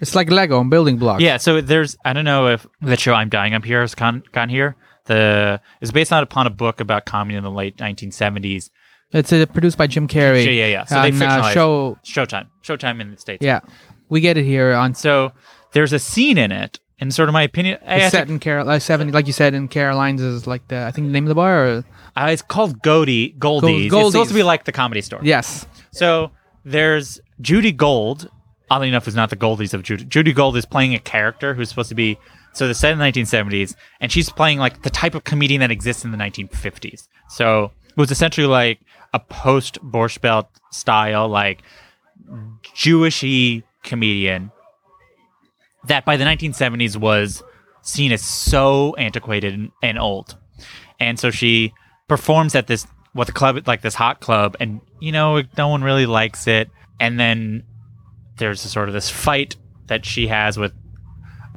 [0.00, 1.22] It's like Lego and building blocks.
[1.22, 4.22] Yeah, so there's I don't know if the show I'm Dying Up Here has gone,
[4.32, 4.76] gone here.
[5.06, 8.70] The is based on upon a book about comedy in the late 1970s.
[9.12, 10.44] It's uh, produced by Jim Carrey.
[10.44, 10.84] Yeah, yeah, yeah.
[10.84, 11.98] So they on, uh, show.
[12.04, 13.44] Showtime, Showtime in the states.
[13.44, 13.60] Yeah,
[14.08, 15.32] we get it here on So
[15.72, 17.78] there's a scene in it, in sort of my opinion.
[17.86, 20.84] I it's set in Carol, uh, seventy, like you said, in Caroline's is like the
[20.84, 21.66] I think the name of the bar.
[21.66, 21.84] Or,
[22.16, 23.30] uh, it's called Goldie.
[23.38, 23.90] Goldie's.
[23.90, 24.06] Goldie's.
[24.08, 25.20] It's supposed to be like the comedy store.
[25.22, 26.30] yes, So
[26.64, 28.28] there's Judy Gold.
[28.70, 30.06] Oddly enough, is not the Goldies of Judy.
[30.06, 32.18] Judy Gold is playing a character who's supposed to be
[32.54, 35.70] so the set in the 1970s, and she's playing like the type of comedian that
[35.70, 37.08] exists in the 1950s.
[37.28, 38.80] So it was essentially like
[39.12, 41.62] a post Borscht Belt style, like
[42.74, 44.50] Jewishy comedian
[45.86, 47.42] that by the 1970s was
[47.82, 50.36] seen as so antiquated and, old.
[50.98, 51.72] And so she
[52.08, 55.84] performs at this what the club like this hot club and you know no one
[55.84, 57.62] really likes it and then
[58.38, 59.54] there's a sort of this fight
[59.86, 60.72] that she has with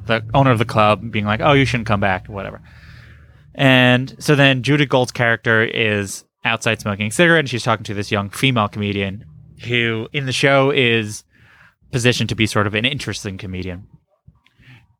[0.08, 2.60] the owner of the club being like oh you shouldn't come back whatever
[3.54, 7.94] and so then Judy Gold's character is outside smoking a cigarette and she's talking to
[7.94, 9.24] this young female comedian
[9.64, 11.24] who in the show is
[11.92, 13.86] positioned to be sort of an interesting comedian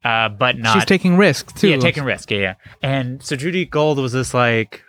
[0.04, 1.68] uh, but not she's taking risks too.
[1.68, 2.30] yeah, taking risk.
[2.30, 2.54] Yeah, yeah.
[2.82, 4.82] And so Judy Gold was this like,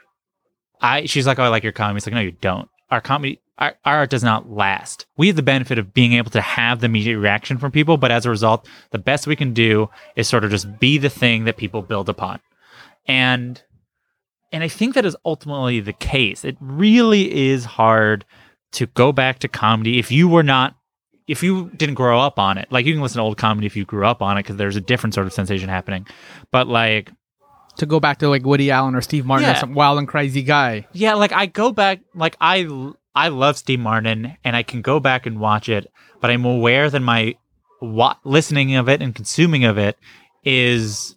[0.81, 1.05] I.
[1.05, 1.97] She's like, oh, I like your comedy.
[1.97, 2.69] It's like, no, you don't.
[2.91, 5.05] Our comedy, our, our art does not last.
[5.17, 8.11] We have the benefit of being able to have the immediate reaction from people, but
[8.11, 11.43] as a result, the best we can do is sort of just be the thing
[11.43, 12.39] that people build upon.
[13.05, 13.61] And
[14.51, 16.43] and I think that is ultimately the case.
[16.43, 18.25] It really is hard
[18.71, 20.75] to go back to comedy if you were not
[21.27, 22.71] if you didn't grow up on it.
[22.71, 24.75] Like you can listen to old comedy if you grew up on it because there's
[24.75, 26.07] a different sort of sensation happening.
[26.51, 27.11] But like
[27.77, 30.43] to go back to like Woody Allen or Steve Martin or some wild and crazy
[30.43, 30.87] guy.
[30.93, 32.67] yeah, like I go back like I
[33.15, 35.91] I love Steve Martin and I can go back and watch it,
[36.21, 37.35] but I'm aware that my
[37.81, 39.97] wa- listening of it and consuming of it
[40.43, 41.15] is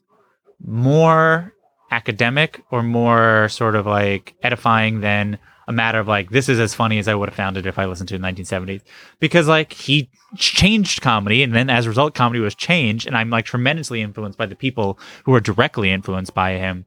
[0.64, 1.52] more
[1.90, 6.74] academic or more sort of like edifying than a matter of like this is as
[6.74, 8.82] funny as I would have found it if I listened to it in the 1970s
[9.20, 13.30] because like he changed comedy and then as a result comedy was changed and I'm
[13.30, 16.86] like tremendously influenced by the people who are directly influenced by him.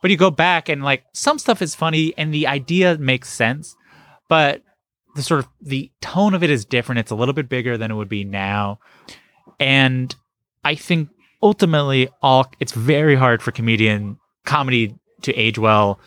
[0.00, 3.76] But you go back and like some stuff is funny and the idea makes sense
[4.32, 4.62] but
[5.14, 7.00] the sort of the tone of it is different.
[7.00, 8.78] It's a little bit bigger than it would be now.
[9.60, 10.16] And
[10.64, 11.10] i think
[11.42, 14.16] ultimately all it's very hard for comedian
[14.46, 16.00] comedy to age well.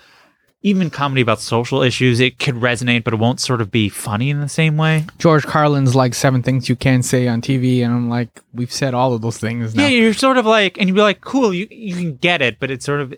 [0.64, 4.32] Even comedy about social issues it could resonate but it won't sort of be funny
[4.32, 5.06] in the same way.
[5.20, 8.96] George Carlin's like seven things you can't say on TV, and I'm like, we've said
[8.96, 9.84] all of those things now.
[9.84, 12.60] Yeah, you're sort of like, and you'd be like, cool, you you can get it,
[12.60, 13.14] but it's sort of,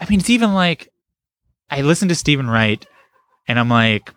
[0.00, 0.92] I mean, it's even like,
[1.70, 2.84] I listen to Steven Wright,
[3.46, 4.12] and I'm like,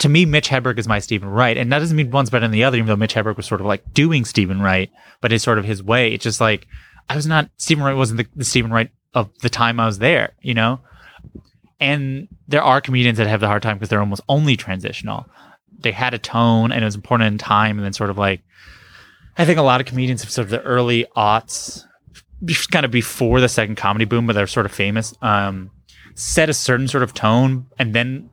[0.00, 2.52] to me, Mitch Hedberg is my Steven Wright, and that doesn't mean one's better than
[2.52, 5.44] the other, even though Mitch Hedberg was sort of like doing Steven Wright, but it's
[5.44, 6.12] sort of his way.
[6.12, 6.66] It's just like,
[7.10, 9.98] I was not, Steven Wright wasn't the, the Steven Wright of the time I was
[9.98, 10.80] there, you know?
[11.80, 15.26] And there are comedians that have the hard time because they're almost only transitional.
[15.78, 18.40] They had a tone and it was important in time, and then sort of like,
[19.36, 21.84] I think a lot of comedians have sort of the early aughts,
[22.70, 25.70] kind of before the second comedy boom, but they're sort of famous, um,
[26.14, 28.30] set a certain sort of tone and then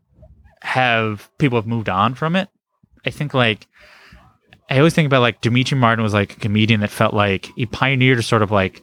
[0.67, 2.49] have people have moved on from it.
[3.05, 3.67] I think like
[4.69, 7.65] I always think about like Demetri Martin was like a comedian that felt like he
[7.65, 8.81] pioneered sort of like,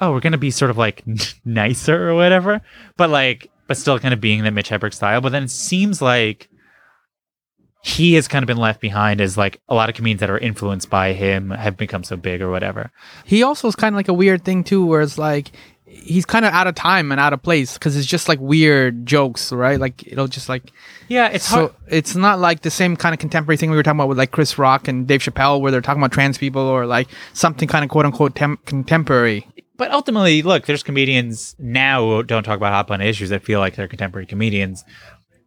[0.00, 1.02] oh, we're gonna be sort of like
[1.46, 2.60] nicer or whatever,
[2.98, 5.22] but like, but still kind of being that Mitch Hedberg style.
[5.22, 6.50] But then it seems like
[7.82, 10.38] he has kind of been left behind as like a lot of comedians that are
[10.38, 12.90] influenced by him have become so big or whatever.
[13.24, 15.52] He also is kind of like a weird thing too, where it's like
[15.88, 19.06] he's kind of out of time and out of place because it's just like weird
[19.06, 19.78] jokes, right?
[19.80, 20.62] Like it'll just like
[21.08, 21.74] Yeah, it's so hard.
[21.88, 24.30] it's not like the same kind of contemporary thing we were talking about with like
[24.30, 27.84] Chris Rock and Dave Chappelle, where they're talking about trans people or like something kind
[27.84, 29.46] of quote unquote tem- contemporary.
[29.76, 33.60] But ultimately, look, there's comedians now who don't talk about hot button issues that feel
[33.60, 34.84] like they're contemporary comedians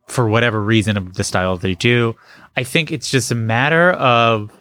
[0.08, 2.16] for whatever reason of the style they do.
[2.56, 4.52] I think it's just a matter of,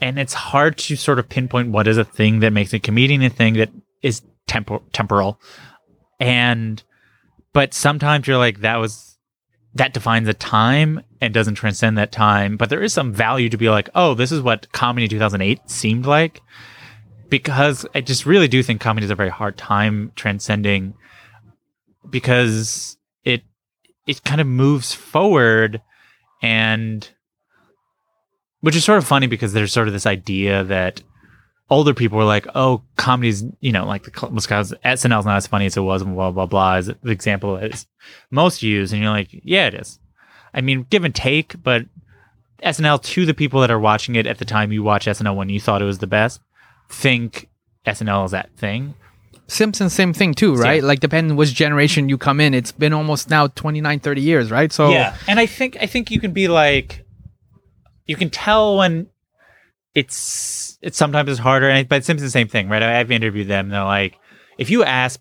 [0.00, 3.22] and it's hard to sort of pinpoint what is a thing that makes a comedian
[3.22, 3.70] a thing that
[4.02, 5.40] is tempor- temporal.
[6.20, 6.82] And,
[7.52, 9.18] but sometimes you're like, that was,
[9.74, 12.56] that defines a time and doesn't transcend that time.
[12.56, 16.06] But there is some value to be like, oh, this is what comedy 2008 seemed
[16.06, 16.40] like
[17.34, 20.94] because I just really do think comedy is a very hard time transcending
[22.08, 23.42] because it
[24.06, 25.82] it kind of moves forward
[26.42, 27.08] and
[28.60, 31.02] which is sort of funny because there's sort of this idea that
[31.70, 35.66] older people were like, oh, comedy's, you know, like the because SNL's not as funny
[35.66, 36.76] as it was, and blah blah blah.
[36.76, 37.86] Is the example is
[38.30, 39.98] most used, and you're like, yeah, it is.
[40.52, 41.86] I mean, give and take, but
[42.62, 45.48] SNL to the people that are watching it at the time you watch SNL when
[45.48, 46.40] you thought it was the best,
[46.88, 47.48] think
[47.86, 48.94] SNL is that thing.
[49.46, 50.80] Simpsons, same thing too, right?
[50.80, 50.88] Yeah.
[50.88, 52.54] Like depending which generation you come in.
[52.54, 54.72] It's been almost now 29, 30 years, right?
[54.72, 57.04] So yeah and i think i think you can be like
[58.06, 59.06] you can tell when
[59.94, 63.48] it's it's sometimes it's harder and it but the same thing right I, i've interviewed
[63.48, 64.18] them they're like
[64.58, 65.20] if you ask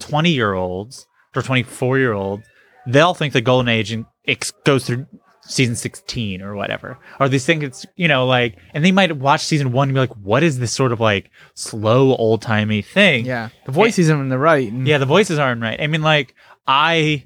[0.00, 2.44] 20 year olds or 24 year olds
[2.86, 5.06] they'll think the golden age and it goes through
[5.46, 9.44] season 16 or whatever or they think it's you know like and they might watch
[9.44, 13.50] season one and be like what is this sort of like slow old-timey thing yeah,
[13.66, 14.70] the voice isn't in the right.
[14.72, 15.78] and- yeah, the voices aren't right.
[15.80, 16.34] I mean, like
[16.66, 17.24] I,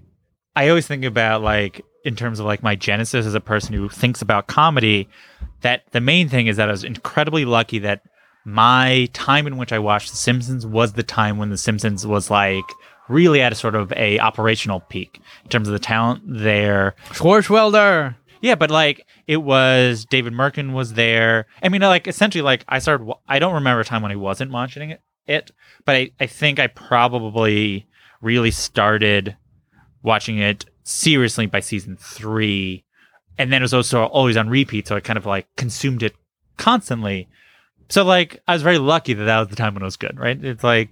[0.56, 3.88] I always think about like in terms of like my genesis as a person who
[3.88, 5.08] thinks about comedy.
[5.62, 8.02] That the main thing is that I was incredibly lucky that
[8.44, 12.30] my time in which I watched The Simpsons was the time when The Simpsons was
[12.30, 12.64] like
[13.08, 16.94] really at a sort of a operational peak in terms of the talent there.
[17.10, 18.16] Swartzwelder.
[18.40, 21.46] Yeah, but like it was David Mirkin was there.
[21.62, 23.12] I mean, like essentially, like I started.
[23.26, 25.02] I don't remember a time when I wasn't watching it.
[25.26, 25.50] It,
[25.84, 27.86] but I, I think I probably
[28.22, 29.36] really started
[30.02, 32.84] watching it seriously by season three,
[33.38, 36.14] and then it was also always on repeat, so I kind of like consumed it
[36.56, 37.28] constantly.
[37.88, 40.18] So like I was very lucky that that was the time when it was good,
[40.18, 40.42] right?
[40.44, 40.90] It's like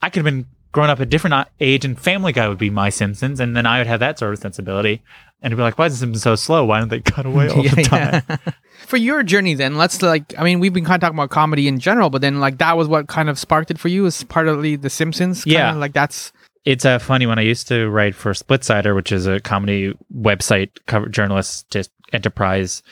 [0.00, 2.58] I could have been growing up at a different uh, age, and Family Guy would
[2.58, 5.02] be my Simpsons, and then I would have that sort of sensibility,
[5.42, 6.64] and it'd be like, why is the Simpsons so slow?
[6.64, 8.22] Why don't they cut away all the time?
[8.86, 10.34] For your journey, then let's like.
[10.38, 12.76] I mean, we've been kind of talking about comedy in general, but then like that
[12.76, 14.04] was what kind of sparked it for you.
[14.06, 15.44] Is partly the Simpsons.
[15.44, 15.72] kinda, Yeah.
[15.74, 16.32] like that's
[16.64, 20.70] it's uh, funny when I used to write for Splitsider, which is a comedy website
[20.86, 21.76] cover journalist
[22.12, 22.82] enterprise.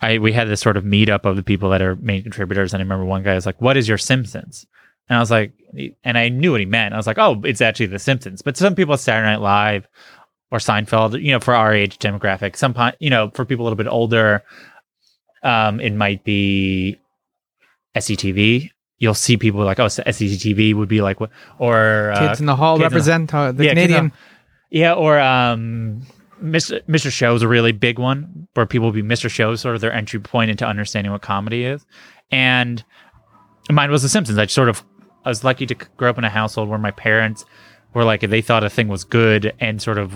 [0.00, 2.80] I we had this sort of meetup of the people that are main contributors, and
[2.80, 4.66] I remember one guy was like, "What is your Simpsons?"
[5.08, 5.52] And I was like,
[6.04, 6.94] and I knew what he meant.
[6.94, 9.86] I was like, "Oh, it's actually The Simpsons." But some people, Saturday Night Live
[10.50, 13.76] or Seinfeld, you know, for our age demographic, some you know, for people a little
[13.76, 14.42] bit older,
[15.42, 16.98] um, it might be
[17.94, 18.70] SCTV.
[19.00, 22.54] You'll see people like, oh, SCTV would be like what, or uh, kids in the
[22.54, 24.12] hall Kids in the- represent uh, the yeah, Canadian.
[24.70, 26.02] yeah, or um,
[26.42, 26.82] Mr.
[26.86, 27.10] Mr.
[27.10, 29.28] Show's a really big one where people will be Mr.
[29.30, 31.84] Show, sort of their entry point into understanding what comedy is.
[32.30, 32.84] And
[33.70, 34.38] mine was The Simpsons.
[34.38, 34.84] I sort of
[35.24, 37.44] I was lucky to grow up in a household where my parents
[37.94, 40.12] were like, if they thought a thing was good and sort of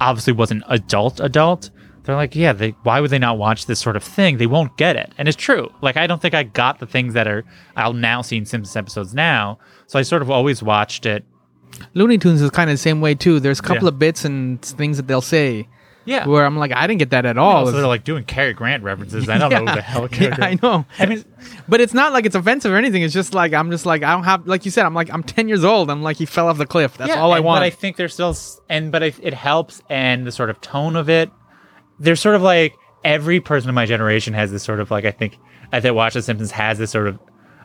[0.00, 1.70] obviously wasn't adult adult.
[2.04, 4.36] They're like, yeah, they, why would they not watch this sort of thing?
[4.36, 5.12] They won't get it.
[5.18, 5.72] And it's true.
[5.80, 7.44] Like, I don't think I got the things that are,
[7.76, 9.58] I'll now see in Simpsons episodes now.
[9.86, 11.24] So I sort of always watched it.
[11.94, 13.40] Looney Tunes is kind of the same way too.
[13.40, 13.88] There's a couple Yeah.
[13.88, 15.66] of bits and things that they'll say
[16.04, 16.26] Yeah.
[16.26, 17.64] where I'm like, I didn't get that at all.
[17.64, 19.28] Also, they're like doing Cary Grant references.
[19.28, 20.84] I don't know who the hell Cary yeah, I know.
[20.98, 21.24] I mean,
[21.66, 23.02] But it's not like it's offensive or anything.
[23.02, 24.84] It's just like I'm just like I don't have like you said.
[24.86, 25.90] I'm like I'm 10 years old.
[25.90, 26.96] I'm like he fell off the cliff.
[26.98, 27.60] That's all I want.
[27.60, 28.36] But I think there's still,
[28.68, 31.30] and but I, it helps, and the sort of tone of it.
[31.98, 32.74] There's sort of like
[33.04, 35.38] every person in my generation has this sort of like I think
[35.72, 37.18] I watch The Simpsons has this sort of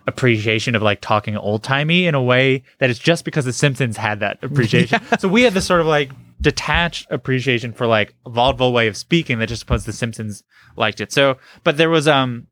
[0.08, 3.98] appreciation of like talking old timey in a way that it's just because The Simpsons
[3.98, 5.02] had that appreciation.
[5.20, 6.12] So we had this sort of like
[6.42, 10.44] detached appreciation for like a vaudeville way of speaking that just because The Simpsons
[10.76, 11.12] liked it.
[11.12, 12.48] So, but there was um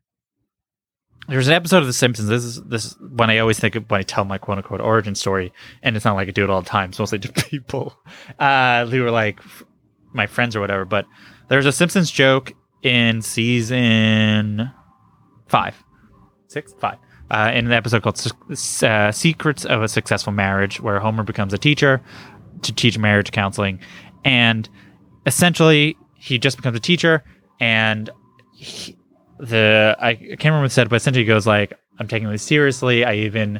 [1.27, 2.29] there was an episode of The Simpsons.
[2.29, 4.81] This is this is when I always think of when I tell my quote unquote
[4.81, 5.51] origin story,
[5.83, 6.89] and it's not like I do it all the time.
[6.89, 7.97] It's mostly to people
[8.39, 9.63] uh, who are like f-
[10.13, 10.85] my friends or whatever.
[10.85, 11.05] But
[11.49, 14.71] there's a Simpsons joke in season
[15.47, 15.75] five,
[16.47, 16.97] six, five,
[17.31, 18.21] uh, in an episode called
[18.83, 22.01] uh, "Secrets of a Successful Marriage," where Homer becomes a teacher
[22.61, 23.79] to teach marriage counseling,
[24.25, 24.69] and
[25.25, 27.23] essentially he just becomes a teacher
[27.59, 28.09] and
[28.53, 28.97] he,
[29.39, 33.05] the I can't remember what said, but essentially he goes like, "I'm taking this seriously."
[33.05, 33.59] I even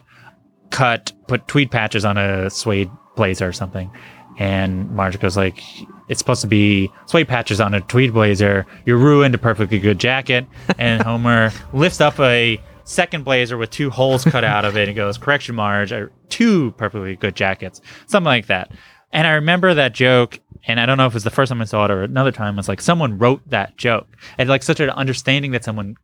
[0.72, 3.92] cut put tweed patches on a suede blazer or something,
[4.38, 5.62] and Marge goes like,
[6.08, 8.66] "It's supposed to be suede patches on a tweed blazer.
[8.86, 10.46] You ruined a perfectly good jacket."
[10.78, 14.96] And Homer lifts up a second blazer with two holes cut out of it and
[14.96, 15.94] goes, "Correction, Marge,
[16.30, 18.72] two perfectly good jackets." Something like that.
[19.12, 21.62] And I remember that joke, and I don't know if it was the first time
[21.62, 22.56] I saw it or another time.
[22.56, 24.08] Was like someone wrote that joke,
[24.38, 25.96] and like such an understanding that someone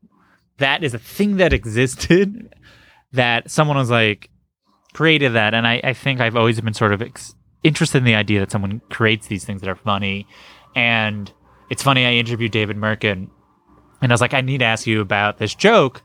[0.57, 2.53] that is a thing that existed,
[3.11, 4.29] that someone was like
[4.93, 8.16] created that, and I, I think I've always been sort of ex- interested in the
[8.16, 10.28] idea that someone creates these things that are funny,
[10.76, 11.32] and
[11.70, 12.05] it's funny.
[12.05, 13.30] I interviewed David Mirkin,
[14.01, 16.03] and I was like, I need to ask you about this joke.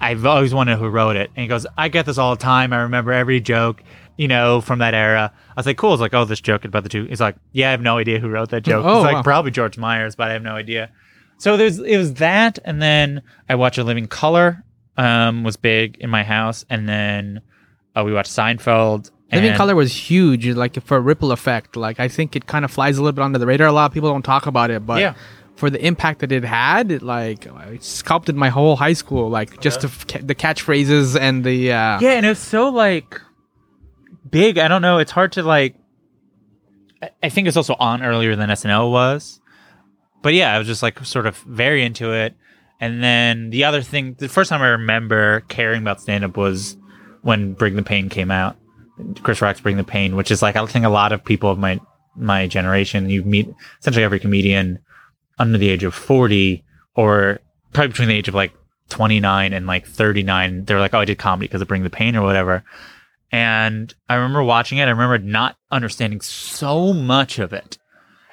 [0.00, 1.30] I've always wondered who wrote it.
[1.36, 2.72] And he goes, I get this all the time.
[2.72, 3.84] I remember every joke,
[4.16, 5.32] you know, from that era.
[5.32, 5.94] I was like, cool.
[5.94, 7.04] It's like, oh, this joke about the two.
[7.04, 8.84] He's like, yeah, I have no idea who wrote that joke.
[8.84, 9.22] Oh, it's like wow.
[9.22, 10.90] probably George Myers, but I have no idea.
[11.38, 14.64] So there's it was that, and then I watched In Living Color,
[14.96, 17.40] um, was big in my house, and then
[17.96, 19.10] uh, we watched Seinfeld.
[19.38, 21.76] Living and- Color was huge, like for a ripple effect.
[21.76, 23.66] Like I think it kind of flies a little bit under the radar.
[23.66, 25.14] A lot of people don't talk about it, but Yeah.
[25.56, 29.28] for the impact that it had, it like it sculpted my whole high school.
[29.30, 33.20] Like just the, the catchphrases and the uh, Yeah, and it's so like
[34.30, 34.58] big.
[34.58, 34.98] I don't know.
[34.98, 35.76] It's hard to like.
[37.02, 39.40] I- I think it's also on earlier than SNL was,
[40.22, 42.34] but yeah, I was just like sort of very into it.
[42.80, 46.76] And then the other thing, the first time I remember caring about stand up was
[47.22, 48.56] when Bring the Pain came out.
[49.22, 51.58] Chris Rock's Bring the Pain, which is like I think a lot of people of
[51.58, 51.80] my
[52.16, 53.48] my generation, you meet
[53.80, 54.78] essentially every comedian
[55.38, 57.40] under the age of forty or
[57.72, 58.52] probably between the age of like
[58.88, 60.64] twenty nine and like thirty nine.
[60.64, 62.64] They're like, oh, I did comedy because of Bring the Pain or whatever.
[63.30, 64.84] And I remember watching it.
[64.84, 67.78] I remember not understanding so much of it.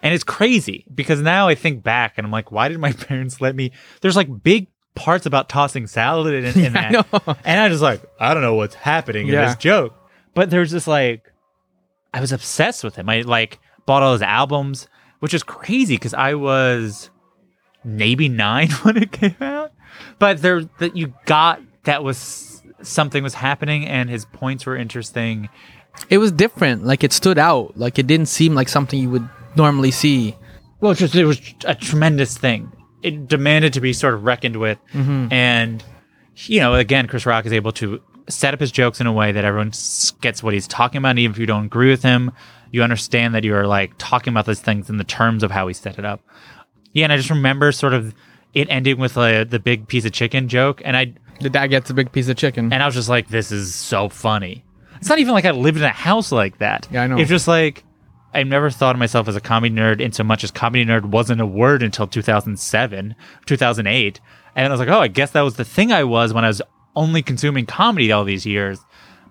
[0.03, 3.39] And it's crazy because now I think back and I'm like, why did my parents
[3.41, 3.72] let me?
[4.01, 7.11] There's like big parts about tossing salad in, in I that.
[7.13, 7.36] know.
[7.45, 9.45] And I just like, I don't know what's happening in Yeah.
[9.47, 9.95] this joke.
[10.34, 11.32] But there's this like,
[12.13, 13.09] I was obsessed with him.
[13.09, 14.88] I like bought all his albums,
[15.19, 17.09] which is crazy because I was
[17.84, 19.71] maybe nine when it came out.
[20.17, 25.49] But there, that you got that was something was happening and his points were interesting.
[26.09, 26.86] It was different.
[26.86, 27.77] Like it stood out.
[27.77, 30.36] Like it didn't seem like something you would normally see.
[30.82, 32.71] Well, just it was a tremendous thing.
[33.01, 35.32] It demanded to be sort of reckoned with, mm-hmm.
[35.32, 35.84] and
[36.45, 39.32] you know, again, Chris Rock is able to set up his jokes in a way
[39.32, 39.71] that everyone
[40.21, 41.09] gets what he's talking about.
[41.11, 42.32] And even if you don't agree with him,
[42.71, 45.73] you understand that you're like talking about those things in the terms of how he
[45.73, 46.21] set it up.
[46.93, 48.13] Yeah, and I just remember sort of
[48.53, 51.89] it ending with uh, the big piece of chicken joke, and I The dad gets
[51.89, 52.71] a big piece of chicken.
[52.71, 54.63] and I was just like, this is so funny.
[54.97, 56.88] It's not even like I lived in a house like that.
[56.91, 57.17] Yeah, I know.
[57.17, 57.84] It's just like
[58.34, 61.05] I never thought of myself as a comedy nerd in so much as comedy nerd
[61.05, 63.15] wasn't a word until 2007,
[63.45, 64.19] 2008.
[64.55, 66.47] And I was like, oh, I guess that was the thing I was when I
[66.47, 66.61] was
[67.00, 68.80] only consuming comedy all these years.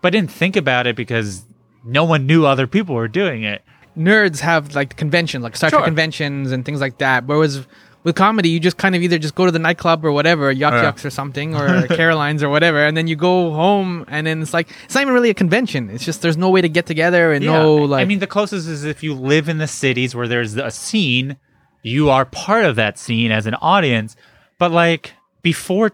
[0.00, 1.44] But didn't think about it because
[1.84, 3.62] no one knew other people were doing it.
[3.96, 5.86] Nerds have like conventions, like Star Trek Sure.
[5.86, 7.26] conventions and things like that.
[7.26, 7.66] Whereas
[8.04, 10.70] with comedy, you just kind of either just go to the nightclub or whatever, Yuck
[10.70, 10.92] Yeah.
[10.92, 14.54] Yucks or something, or Caroline's or whatever, and then you go home, and then it's
[14.54, 15.90] like it's not even really a convention.
[15.90, 18.02] It's just there's no way to get together and no like.
[18.02, 21.36] I mean, the closest is if you live in the cities where there's a scene,
[21.82, 24.14] you are part of that scene as an audience.
[24.58, 25.90] But like before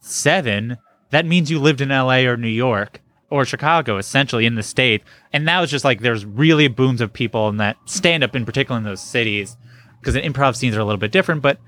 [0.00, 0.78] 2007,
[1.10, 5.02] that means you lived in LA or New York or Chicago, essentially in the state.
[5.32, 8.44] And that was just like there's really booms of people in that stand up, in
[8.44, 9.56] particular in those cities,
[10.00, 11.42] because the improv scenes are a little bit different.
[11.42, 11.58] But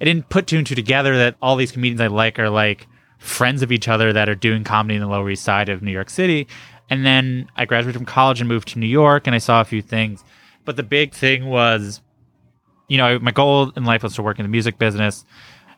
[0.00, 2.86] I didn't put two and two together that all these comedians I like are like
[3.18, 5.90] friends of each other that are doing comedy in the Lower East Side of New
[5.90, 6.46] York City.
[6.90, 9.64] And then I graduated from college and moved to New York and I saw a
[9.64, 10.24] few things.
[10.64, 12.00] But the big thing was,
[12.88, 15.24] you know, my goal in life was to work in the music business.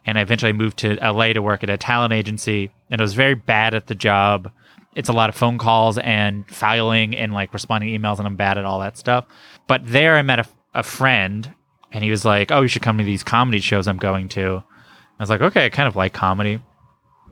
[0.07, 2.71] And I eventually moved to LA to work at a talent agency.
[2.91, 4.51] And I was very bad at the job.
[4.95, 8.59] It's a lot of phone calls and filing and like responding emails, and I'm bad
[8.59, 9.27] at all that stuff.
[9.69, 11.55] But there I met a, a friend
[11.93, 14.63] and he was like, "Oh, you should come to these comedy shows I'm going to."
[15.19, 16.61] I was like, "Okay, I kind of like comedy,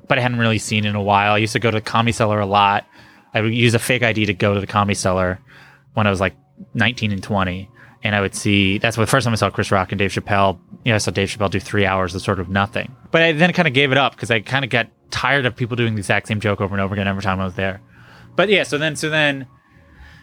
[0.08, 1.34] but I hadn't really seen in a while.
[1.34, 2.86] I used to go to the Comedy Cellar a lot.
[3.34, 5.38] I would use a fake ID to go to the Comedy Cellar
[5.94, 6.34] when I was like
[6.74, 7.70] 19 and 20,
[8.02, 8.78] and I would see.
[8.78, 10.58] That's the first time I saw Chris Rock and Dave Chappelle.
[10.84, 13.32] You know, I saw Dave Chappelle do three hours of sort of nothing, but I
[13.32, 15.94] then kind of gave it up because I kind of got tired of people doing
[15.94, 17.80] the exact same joke over and over again every time I was there.
[18.36, 19.46] But yeah, so then so then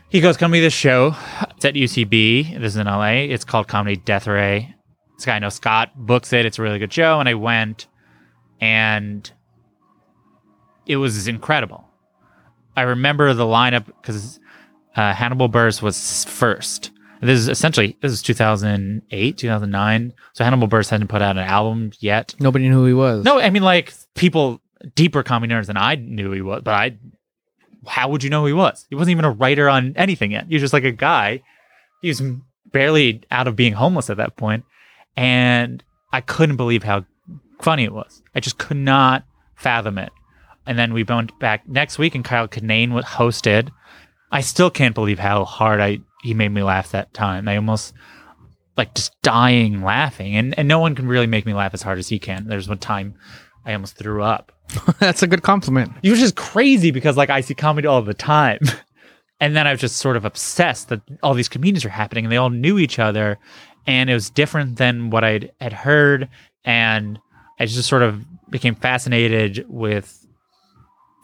[0.10, 1.16] he goes, "Come to this show.
[1.56, 2.60] It's at UCB.
[2.60, 3.26] This is in LA.
[3.30, 4.74] It's called Comedy Death Ray.
[5.18, 6.46] This guy I know Scott books it.
[6.46, 7.88] It's a really good show." And I went,
[8.62, 9.30] and
[10.86, 11.84] it was incredible.
[12.78, 14.40] I remember the lineup because
[14.96, 16.92] uh, Hannibal Buress was first.
[17.26, 20.14] This is essentially this is 2008, 2009.
[20.34, 22.36] So Hannibal Buress hadn't put out an album yet.
[22.40, 23.24] nobody knew who he was.
[23.24, 24.62] No, I mean like people
[24.96, 26.98] deeper comedy nerds than I knew he was, but I
[27.88, 28.86] how would you know who he was?
[28.90, 30.48] He wasn't even a writer on anything yet.
[30.48, 31.42] He was just like a guy.
[32.02, 32.22] He was
[32.72, 34.66] barely out of being homeless at that point,
[35.16, 37.06] and I couldn't believe how
[37.62, 38.22] funny it was.
[38.34, 40.12] I just could not fathom it.
[40.66, 43.70] And then we went back next week, and Kyle Kinane was hosted.
[44.32, 47.48] I still can't believe how hard I he made me laugh that time.
[47.48, 47.94] I almost
[48.78, 52.00] like just dying laughing, and and no one can really make me laugh as hard
[52.00, 52.48] as he can.
[52.48, 53.16] There's one time
[53.66, 54.52] I almost threw up.
[55.00, 55.92] that's a good compliment.
[56.04, 58.60] It was just crazy because like I see comedy all the time.
[59.40, 62.32] And then I was just sort of obsessed that all these comedians were happening and
[62.32, 63.38] they all knew each other.
[63.86, 66.30] And it was different than what I had heard.
[66.64, 67.20] And
[67.60, 70.26] I just sort of became fascinated with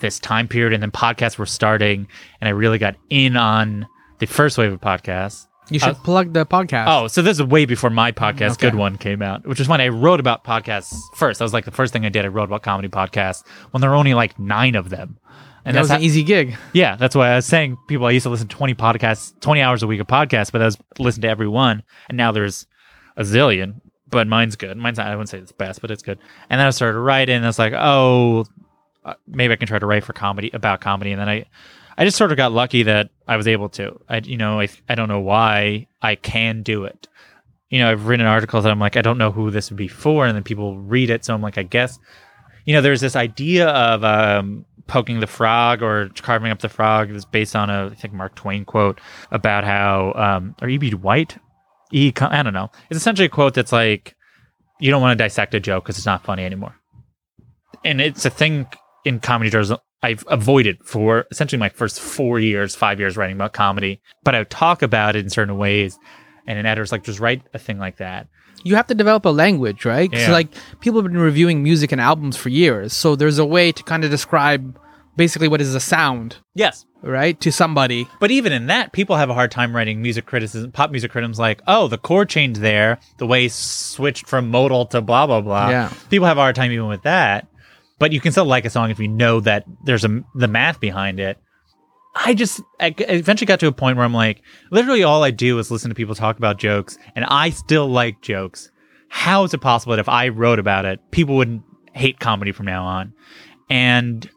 [0.02, 0.74] this time period.
[0.74, 2.08] And then podcasts were starting.
[2.42, 3.88] And I really got in on
[4.22, 5.48] the first wave of podcasts.
[5.70, 6.86] You should Uh, plug the podcast.
[6.88, 8.68] Oh, so this is way before my podcast, Okay.
[8.70, 11.40] Good One, came out, which is when I wrote about podcasts first.
[11.40, 12.26] That was like the first thing I did.
[12.26, 15.18] I wrote about comedy podcasts when there were only like nine of them.
[15.64, 16.58] And that that's was an how- easy gig.
[16.74, 18.06] yeah, that's why I was saying people.
[18.08, 20.66] I used to listen to twenty podcasts, twenty hours a week of podcasts, but I
[20.66, 22.66] was listen to every one, and now there's
[23.16, 23.76] a zillion.
[24.10, 24.76] But mine's good.
[24.76, 26.18] Mine's not, I wouldn't say it's best, but it's good.
[26.50, 28.44] And then I started writing, and I was like, oh,
[29.06, 31.12] uh, maybe I can try to write for comedy about comedy.
[31.14, 31.46] And then I,
[31.98, 34.00] I just sort of got lucky that I was able to.
[34.10, 37.08] I, you know, I, I don't know why I can do it.
[37.70, 39.88] You know, I've written articles that I'm like, I don't know who this would be
[39.88, 42.00] for, and then people read it, so I'm like, I guess.
[42.66, 47.10] You know, there's this idea of um, poking the frog or carving up the frog.
[47.10, 49.00] It's based on a, I think, Mark Twain quote
[49.32, 50.92] about how, um, or E.B.
[50.92, 51.38] White,
[51.92, 52.12] E.
[52.20, 52.70] I don't know.
[52.90, 54.16] It's essentially a quote that's like,
[54.80, 56.76] you don't want to dissect a joke because it's not funny anymore.
[57.86, 58.68] And it's a thing
[59.06, 59.50] in comedy
[60.04, 64.02] I've avoided for essentially my first four years, five years writing about comedy.
[64.24, 65.98] But I would talk about it in certain ways.
[66.48, 68.28] And an editor's like, just write a thing like that.
[68.64, 70.10] You have to develop a language, right?
[70.12, 70.32] Yeah.
[70.32, 70.48] like
[70.82, 74.04] people have been reviewing music and albums for years, so there's a way to kind
[74.04, 74.80] of describe
[75.16, 76.86] basically what is a sound, Yes.
[77.02, 78.08] right, to somebody.
[78.20, 81.42] But even in that, people have a hard time writing music criticism, pop music criticism
[81.42, 85.70] like, oh, the chord change there, the way switched from modal to blah, blah, blah.
[85.70, 85.94] Yeah.
[86.10, 87.48] People have a hard time even with that.
[88.02, 90.80] But you can still like a song if you know that there's a, the math
[90.80, 91.38] behind it.
[92.16, 94.42] I just I I eventually got to a point where I'm like,
[94.72, 98.20] literally all I do is listen to people talk about jokes, and I still like
[98.22, 98.72] jokes.
[99.10, 101.62] How is it possible that if I wrote about it, people wouldn't
[101.94, 103.14] hate comedy from now on?
[103.70, 104.28] And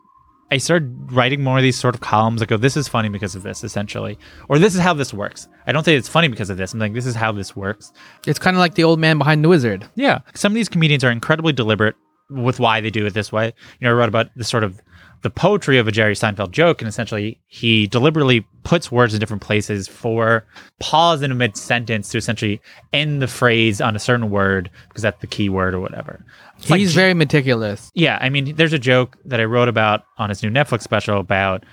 [0.51, 3.35] I started writing more of these sort of columns that go, this is funny because
[3.35, 4.19] of this, essentially.
[4.51, 5.49] Or this is how this works.
[5.67, 6.75] I don't say it's funny because of this.
[6.75, 7.93] I'm like, this is how this works.
[8.27, 9.89] It's kind of like the old man behind the wizard.
[9.95, 10.19] Yeah.
[10.35, 11.97] Some of these comedians are incredibly deliberate
[12.31, 13.47] with why they do it this way.
[13.81, 14.81] You know, I wrote about the sort of
[15.23, 19.43] the poetry of a Jerry Seinfeld joke, and essentially he deliberately puts words in different
[19.43, 20.45] places for
[20.81, 22.61] pause in a mid sentence to essentially
[22.93, 26.25] end the phrase on a certain word because that's the key word or whatever.
[26.59, 27.91] It's like He's very meticulous.
[27.95, 31.19] yeah, I mean, there's a joke that I wrote about on his new Netflix special
[31.21, 31.65] about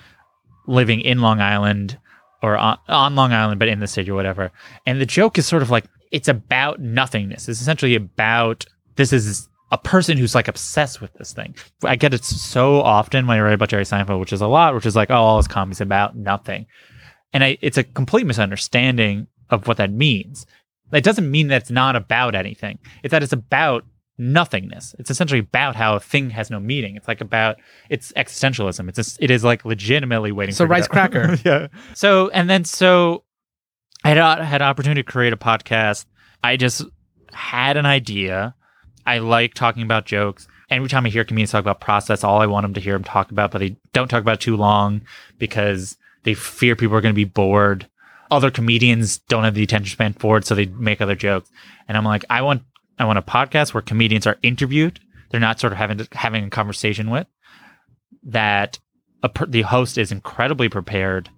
[0.66, 1.98] living in Long Island
[2.42, 4.50] or on, on Long Island, but in the city or whatever.
[4.86, 7.48] And the joke is sort of like it's about nothingness.
[7.48, 8.64] It's essentially about
[8.96, 11.56] this is a person who's like obsessed with this thing.
[11.82, 14.74] I get it so often when I write about Jerry Seinfeld, which is a lot,
[14.74, 16.66] which is like, oh, all his comedy's about nothing.
[17.32, 20.46] And I, it's a complete misunderstanding of what that means.
[20.92, 22.78] It doesn't mean that it's not about anything.
[23.02, 23.86] It's that it's about
[24.18, 24.94] nothingness.
[24.98, 26.96] It's essentially about how a thing has no meaning.
[26.96, 27.56] It's like about
[27.88, 28.86] it's existentialism.
[28.90, 30.54] It's just, it is like legitimately waiting.
[30.54, 31.38] For rice cracker.
[31.46, 31.68] yeah.
[31.94, 33.24] So and then so
[34.04, 36.04] I had uh, had an opportunity to create a podcast.
[36.44, 36.84] I just
[37.32, 38.54] had an idea.
[39.06, 40.48] I like talking about jokes.
[40.70, 43.04] Every time I hear comedians talk about process, all I want them to hear them
[43.04, 45.02] talk about, but they don't talk about too long
[45.38, 47.88] because they fear people are going to be bored.
[48.30, 51.50] Other comedians don't have the attention span for it, so they make other jokes.
[51.88, 52.62] And I'm like, I want,
[52.98, 55.00] I want a podcast where comedians are interviewed.
[55.30, 57.26] They're not sort of having having a conversation with.
[58.22, 58.78] That
[59.46, 61.28] the host is incredibly prepared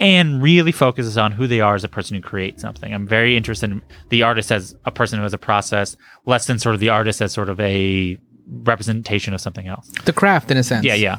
[0.00, 2.92] and really focuses on who they are as a person who creates something.
[2.92, 6.58] I'm very interested in the artist as a person who has a process, less than
[6.58, 8.18] sort of the artist as sort of a
[8.48, 9.88] representation of something else.
[10.04, 10.84] The craft, in a sense.
[10.84, 11.18] Yeah, yeah.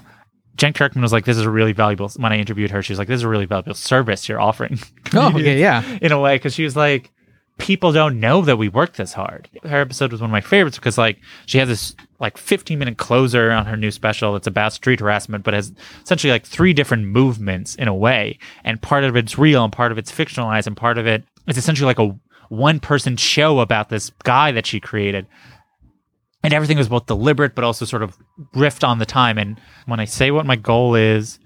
[0.58, 3.00] Jen Kirkman was like, "This is a really valuable." When I interviewed her, she was
[3.00, 4.80] like, "This is a really valuable service you're offering."
[5.14, 5.84] Oh, comedians." okay, yeah.
[6.02, 7.12] in a way because she was like
[7.58, 9.50] people don't know that we work this hard.
[9.64, 12.98] Her episode was one of my favorites because like she has this like 15 minute
[12.98, 17.06] closer on her new special that's about street harassment but has essentially like three different
[17.06, 18.40] movements in a way.
[18.64, 21.58] And part of it's real and part of it's fictionalized and part of it is
[21.58, 22.18] essentially like a
[22.50, 25.26] one person show about this guy that she created.
[26.44, 28.18] And everything was both deliberate but also sort of
[28.54, 29.38] riffed on the time.
[29.38, 31.40] And when i say what my goal is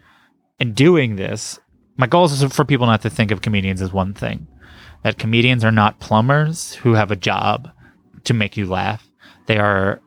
[0.60, 1.60] in doing this
[1.98, 4.48] my goal is for people not to think of comedians as one thing
[5.04, 7.70] that comedians are not plumbers who have a job
[8.26, 9.08] to make you laugh.
[9.46, 10.02] They are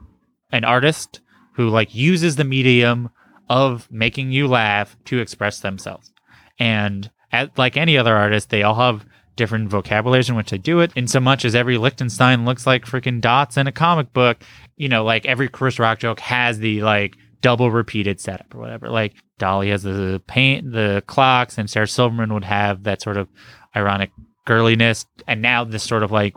[0.51, 1.21] an artist
[1.55, 3.11] who like uses the medium
[3.49, 6.13] of making you laugh to express themselves.
[6.59, 10.81] And at, like any other artist they all have different vocabularies in which they do
[10.81, 10.93] it.
[10.95, 14.43] In so much as every lichtenstein looks like freaking dots in a comic book
[14.77, 18.89] you know like every chris rock joke has the like double repeated setup or whatever.
[18.89, 23.29] Like Dalí has the paint the clocks and sarah silverman would have that sort of
[23.75, 24.11] ironic
[24.47, 26.35] girliness and now this sort of like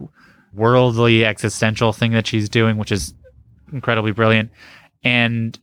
[0.53, 3.13] worldly existential thing that she's doing which is
[3.71, 4.51] incredibly brilliant.
[5.03, 5.57] And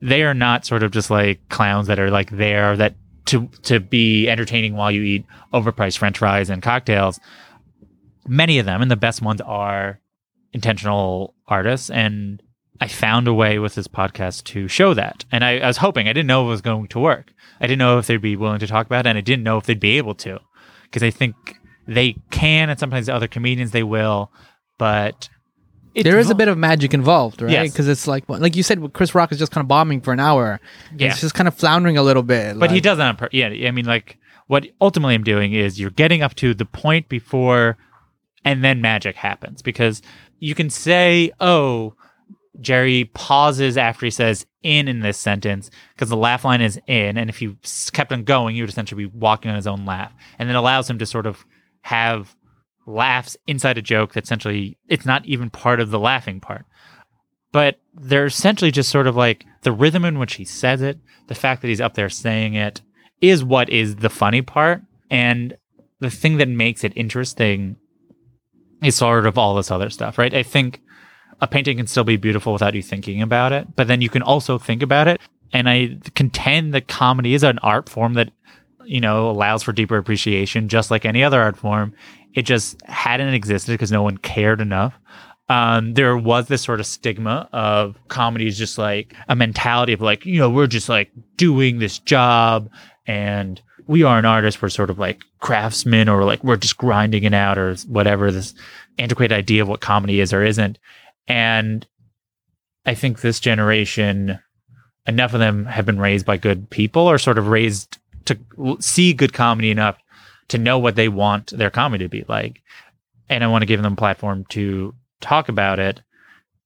[0.00, 2.94] they are not sort of just like clowns that are like there that
[3.26, 7.18] to to be entertaining while you eat overpriced french fries and cocktails.
[8.26, 10.00] Many of them and the best ones are
[10.52, 12.40] intentional artists and
[12.80, 15.24] i found a way with this podcast to show that.
[15.32, 17.32] And I, I was hoping i didn't know it was going to work.
[17.60, 19.56] I didn't know if they'd be willing to talk about it and i didn't know
[19.58, 20.38] if they'd be able to
[20.82, 21.34] because i think
[21.86, 24.30] they can and sometimes other comedians they will
[24.78, 25.28] but
[25.94, 27.70] There is a bit of magic involved, right?
[27.70, 30.18] Because it's like, like you said, Chris Rock is just kind of bombing for an
[30.18, 30.60] hour.
[30.96, 31.08] Yeah.
[31.08, 32.58] It's just kind of floundering a little bit.
[32.58, 33.34] but he does that on purpose.
[33.38, 34.18] Yeah, I mean, like
[34.48, 37.76] what ultimately I'm doing is you're getting up to the point before,
[38.44, 40.02] and then magic happens because
[40.40, 41.94] you can say, "Oh,
[42.60, 47.16] Jerry pauses after he says in in this sentence because the laugh line is in,
[47.16, 47.56] and if you
[47.92, 50.90] kept on going, you would essentially be walking on his own laugh, and it allows
[50.90, 51.44] him to sort of
[51.84, 52.34] have
[52.86, 56.64] laughs inside a joke that essentially it's not even part of the laughing part.
[57.52, 61.34] But they're essentially just sort of like the rhythm in which he says it, the
[61.34, 62.80] fact that he's up there saying it
[63.20, 64.80] is what is the funny part.
[65.10, 65.58] And
[66.00, 67.76] the thing that makes it interesting
[68.82, 70.32] is sort of all this other stuff, right?
[70.32, 70.80] I think
[71.42, 74.22] a painting can still be beautiful without you thinking about it, but then you can
[74.22, 75.20] also think about it.
[75.52, 78.32] And I contend that comedy is an art form that,
[78.86, 81.94] you know, allows for deeper appreciation, just like any other art form.
[82.34, 84.94] It just hadn't existed because no one cared enough.
[85.48, 90.00] Um, there was this sort of stigma of comedy is just like a mentality of
[90.00, 92.70] like, you know, we're just like doing this job
[93.06, 94.62] and we aren't artists.
[94.62, 98.54] We're sort of like craftsmen or like we're just grinding it out or whatever this
[98.98, 100.78] antiquated idea of what comedy is or isn't.
[101.28, 101.86] And
[102.86, 104.38] I think this generation,
[105.06, 108.38] enough of them have been raised by good people or sort of raised to
[108.80, 109.96] see good comedy enough
[110.48, 112.62] to know what they want their comedy to be like.
[113.28, 116.00] And I want to give them a platform to talk about it.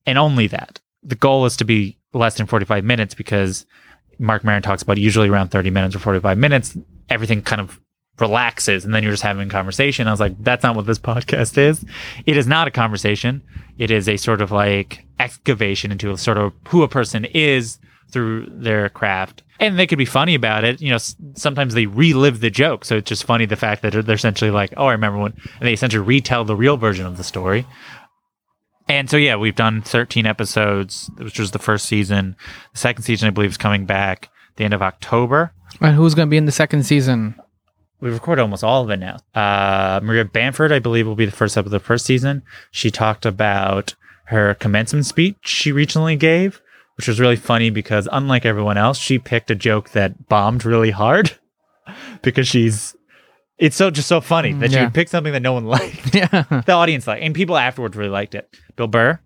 [0.06, 0.80] And only that.
[1.02, 3.66] The goal is to be less than 45 minutes because
[4.18, 6.76] Marc Maron talks about usually around 30 minutes or 45 minutes,
[7.08, 7.80] everything kind of
[8.20, 10.08] relaxes and then you're just having a conversation.
[10.08, 11.84] I was like, that's not what this podcast is.
[12.26, 13.42] It is not a conversation.
[13.78, 17.78] It is a sort of like excavation into a sort of who a person is
[18.10, 19.42] through their craft.
[19.60, 20.80] And they could be funny about it.
[20.80, 20.98] You know,
[21.34, 22.84] sometimes they relive the joke.
[22.84, 25.68] So it's just funny the fact that they're essentially like, oh, I remember when, and
[25.68, 27.66] they essentially retell the real version of the story.
[28.88, 32.36] And so, yeah, we've done 13 episodes, which was the first season.
[32.72, 35.52] The second season, I believe, is coming back the end of October.
[35.80, 37.34] And who's going to be in the second season?
[38.00, 39.16] we recorded almost all of it now.
[39.34, 42.42] Uh, Maria Bamford, I believe, will be the first episode of the first season.
[42.70, 43.94] She talked about
[44.26, 46.60] her commencement speech she recently gave,
[46.98, 50.90] which was really funny because unlike everyone else, she picked a joke that bombed really
[50.90, 51.38] hard
[52.22, 52.94] because she's.
[53.56, 54.84] It's so just so funny that she yeah.
[54.84, 56.14] would pick something that no one liked.
[56.14, 56.44] Yeah.
[56.66, 58.48] the audience liked, and people afterwards really liked it.
[58.76, 59.18] Bill Burr,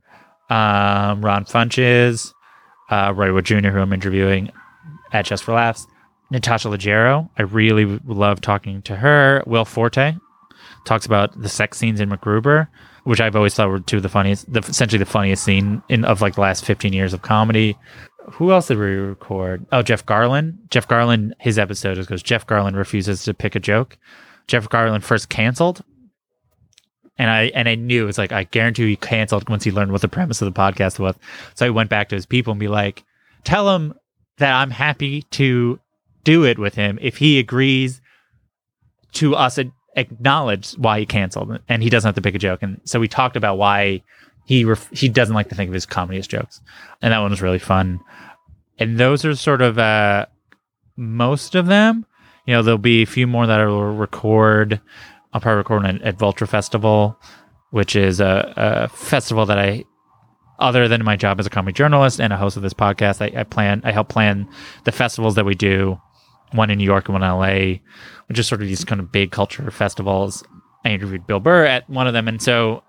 [0.49, 2.33] um, Ron Funches,
[2.91, 4.51] uh, Roy Wood Jr., who I'm interviewing
[5.13, 5.87] at Just for Laughs,
[6.31, 7.29] Natasha Leggero.
[7.39, 9.43] I really love talking to her.
[9.47, 10.15] Will Forte
[10.85, 12.69] talks about the sex scenes in MacGruber,
[13.05, 16.05] which I've always thought were two of the funniest, the, essentially the funniest scene in
[16.05, 17.77] of like the last 15 years of comedy.
[18.33, 19.67] Who else did we record?
[19.73, 20.59] Oh, Jeff Garlin.
[20.71, 23.99] Jeff Garlin, his episode is because Jeff Garlin refuses to pick a joke.
[24.47, 25.83] Jeff Garlin first canceled.
[27.19, 30.01] And I and I knew it's like I guarantee he canceled once he learned what
[30.01, 31.15] the premise of the podcast was.
[31.55, 33.05] So I went back to his people and be like,
[33.45, 33.95] tell him
[34.39, 35.79] that I'm happy to
[36.25, 38.01] do it with him if he agrees
[39.13, 39.59] to us
[39.97, 42.63] acknowledge why he canceled and he doesn't have to pick a joke.
[42.63, 44.03] And so we talked about why
[44.45, 46.61] he ref- he doesn't like to think of his comedy as jokes,
[47.01, 48.01] and that one was really fun.
[48.79, 50.27] And those are sort of uh,
[50.97, 52.07] most of them.
[52.47, 54.81] You know, there'll be a few more that I will record.
[55.33, 57.17] I'll probably record one at Vulture Festival,
[57.71, 59.85] which is a, a festival that I
[60.59, 63.41] other than my job as a comedy journalist and a host of this podcast, I,
[63.41, 64.49] I plan, I help plan
[64.85, 66.01] the festivals that we do,
[66.53, 67.79] one in New York and one in LA,
[68.29, 70.45] which is sort of these kind of big culture festivals.
[70.85, 72.83] I interviewed Bill Burr at one of them, and so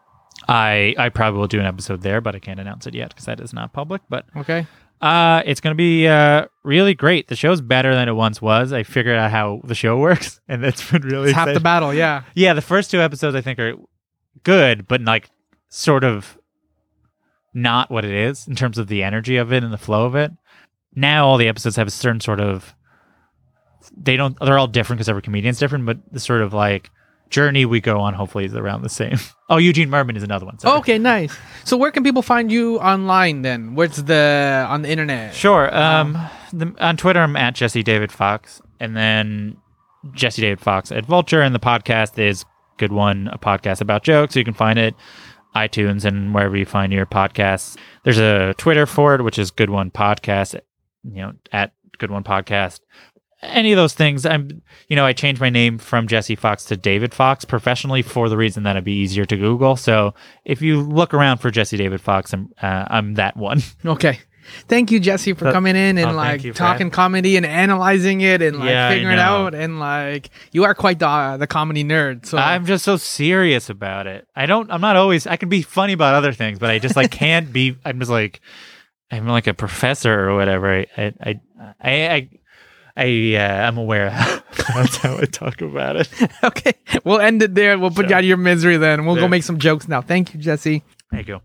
[0.48, 3.26] I I probably will do an episode there, but I can't announce it yet because
[3.26, 4.02] that is not public.
[4.10, 4.66] But Okay.
[5.02, 7.28] uh, it's going to be uh, really great.
[7.28, 8.74] The show's better than it once was.
[8.74, 11.94] I figured out how the show works, and it's been really It's half the battle.
[11.94, 12.24] Yeah.
[12.36, 13.76] Yeah, the first two episodes I think are
[14.44, 15.30] good, but like
[15.70, 16.38] sort of
[17.54, 20.16] not what it is in terms of the energy of it and the flow of
[20.16, 20.32] it.
[20.96, 22.74] Now all the episodes have a certain sort of
[23.96, 26.90] they don't they're all different because every comedian's different, but the sort of like
[27.30, 29.18] journey we go on hopefully is around the same.
[29.50, 30.58] Oh, Eugene Mirman is another one.
[30.58, 30.80] sorry.
[30.80, 31.38] Okay, nice.
[31.64, 33.76] So where can people find you online then?
[33.76, 35.36] Where's the on the internet?
[35.36, 35.72] Sure.
[35.76, 36.18] Um,
[36.52, 39.58] the, on Twitter, I'm at Jesse David Fox, and then
[40.14, 42.46] Jesse David Fox at Vulture, and the podcast is
[42.78, 44.36] Good One, a podcast about jokes.
[44.36, 44.96] You can find it
[45.56, 47.78] iTunes and wherever you find your podcasts.
[48.04, 50.60] There's a Twitter for it, which is Good One Podcast.
[51.04, 52.80] You know, at Good One Podcast.
[53.44, 54.26] Any of those things.
[54.26, 58.30] I'm, you know, I changed my name from Jesse Fox to David Fox professionally for
[58.30, 59.76] the reason that it'd be easier to Google.
[59.76, 60.14] So
[60.46, 63.62] if you look around for Jesse David Fox, I'm, uh, I'm that one.
[63.86, 64.20] Okay.
[64.68, 68.42] Thank you, Jesse, for Uh, coming in and oh, like talking comedy and analyzing it
[68.42, 69.56] and like Yeah, figuring it out.
[69.56, 72.26] And like you are quite the the comedy nerd.
[72.26, 74.28] So I'm just so serious about it.
[74.36, 74.70] I don't.
[74.70, 75.26] I'm not always.
[75.28, 77.78] I can be funny about other things, but I just like can't be.
[77.86, 78.42] I'm just like
[79.12, 80.74] I'm like a professor or whatever.
[80.74, 81.40] I I
[81.82, 82.30] I I.
[82.96, 84.10] I I, uh, I'm aware
[84.76, 86.10] that's how I talk about it.
[86.44, 86.74] okay,
[87.04, 87.78] we'll end it there.
[87.80, 89.06] We'll put you out of your misery then.
[89.06, 90.02] We'll go make some jokes now.
[90.02, 90.84] Thank you, Jesse.
[91.12, 91.42] There you go.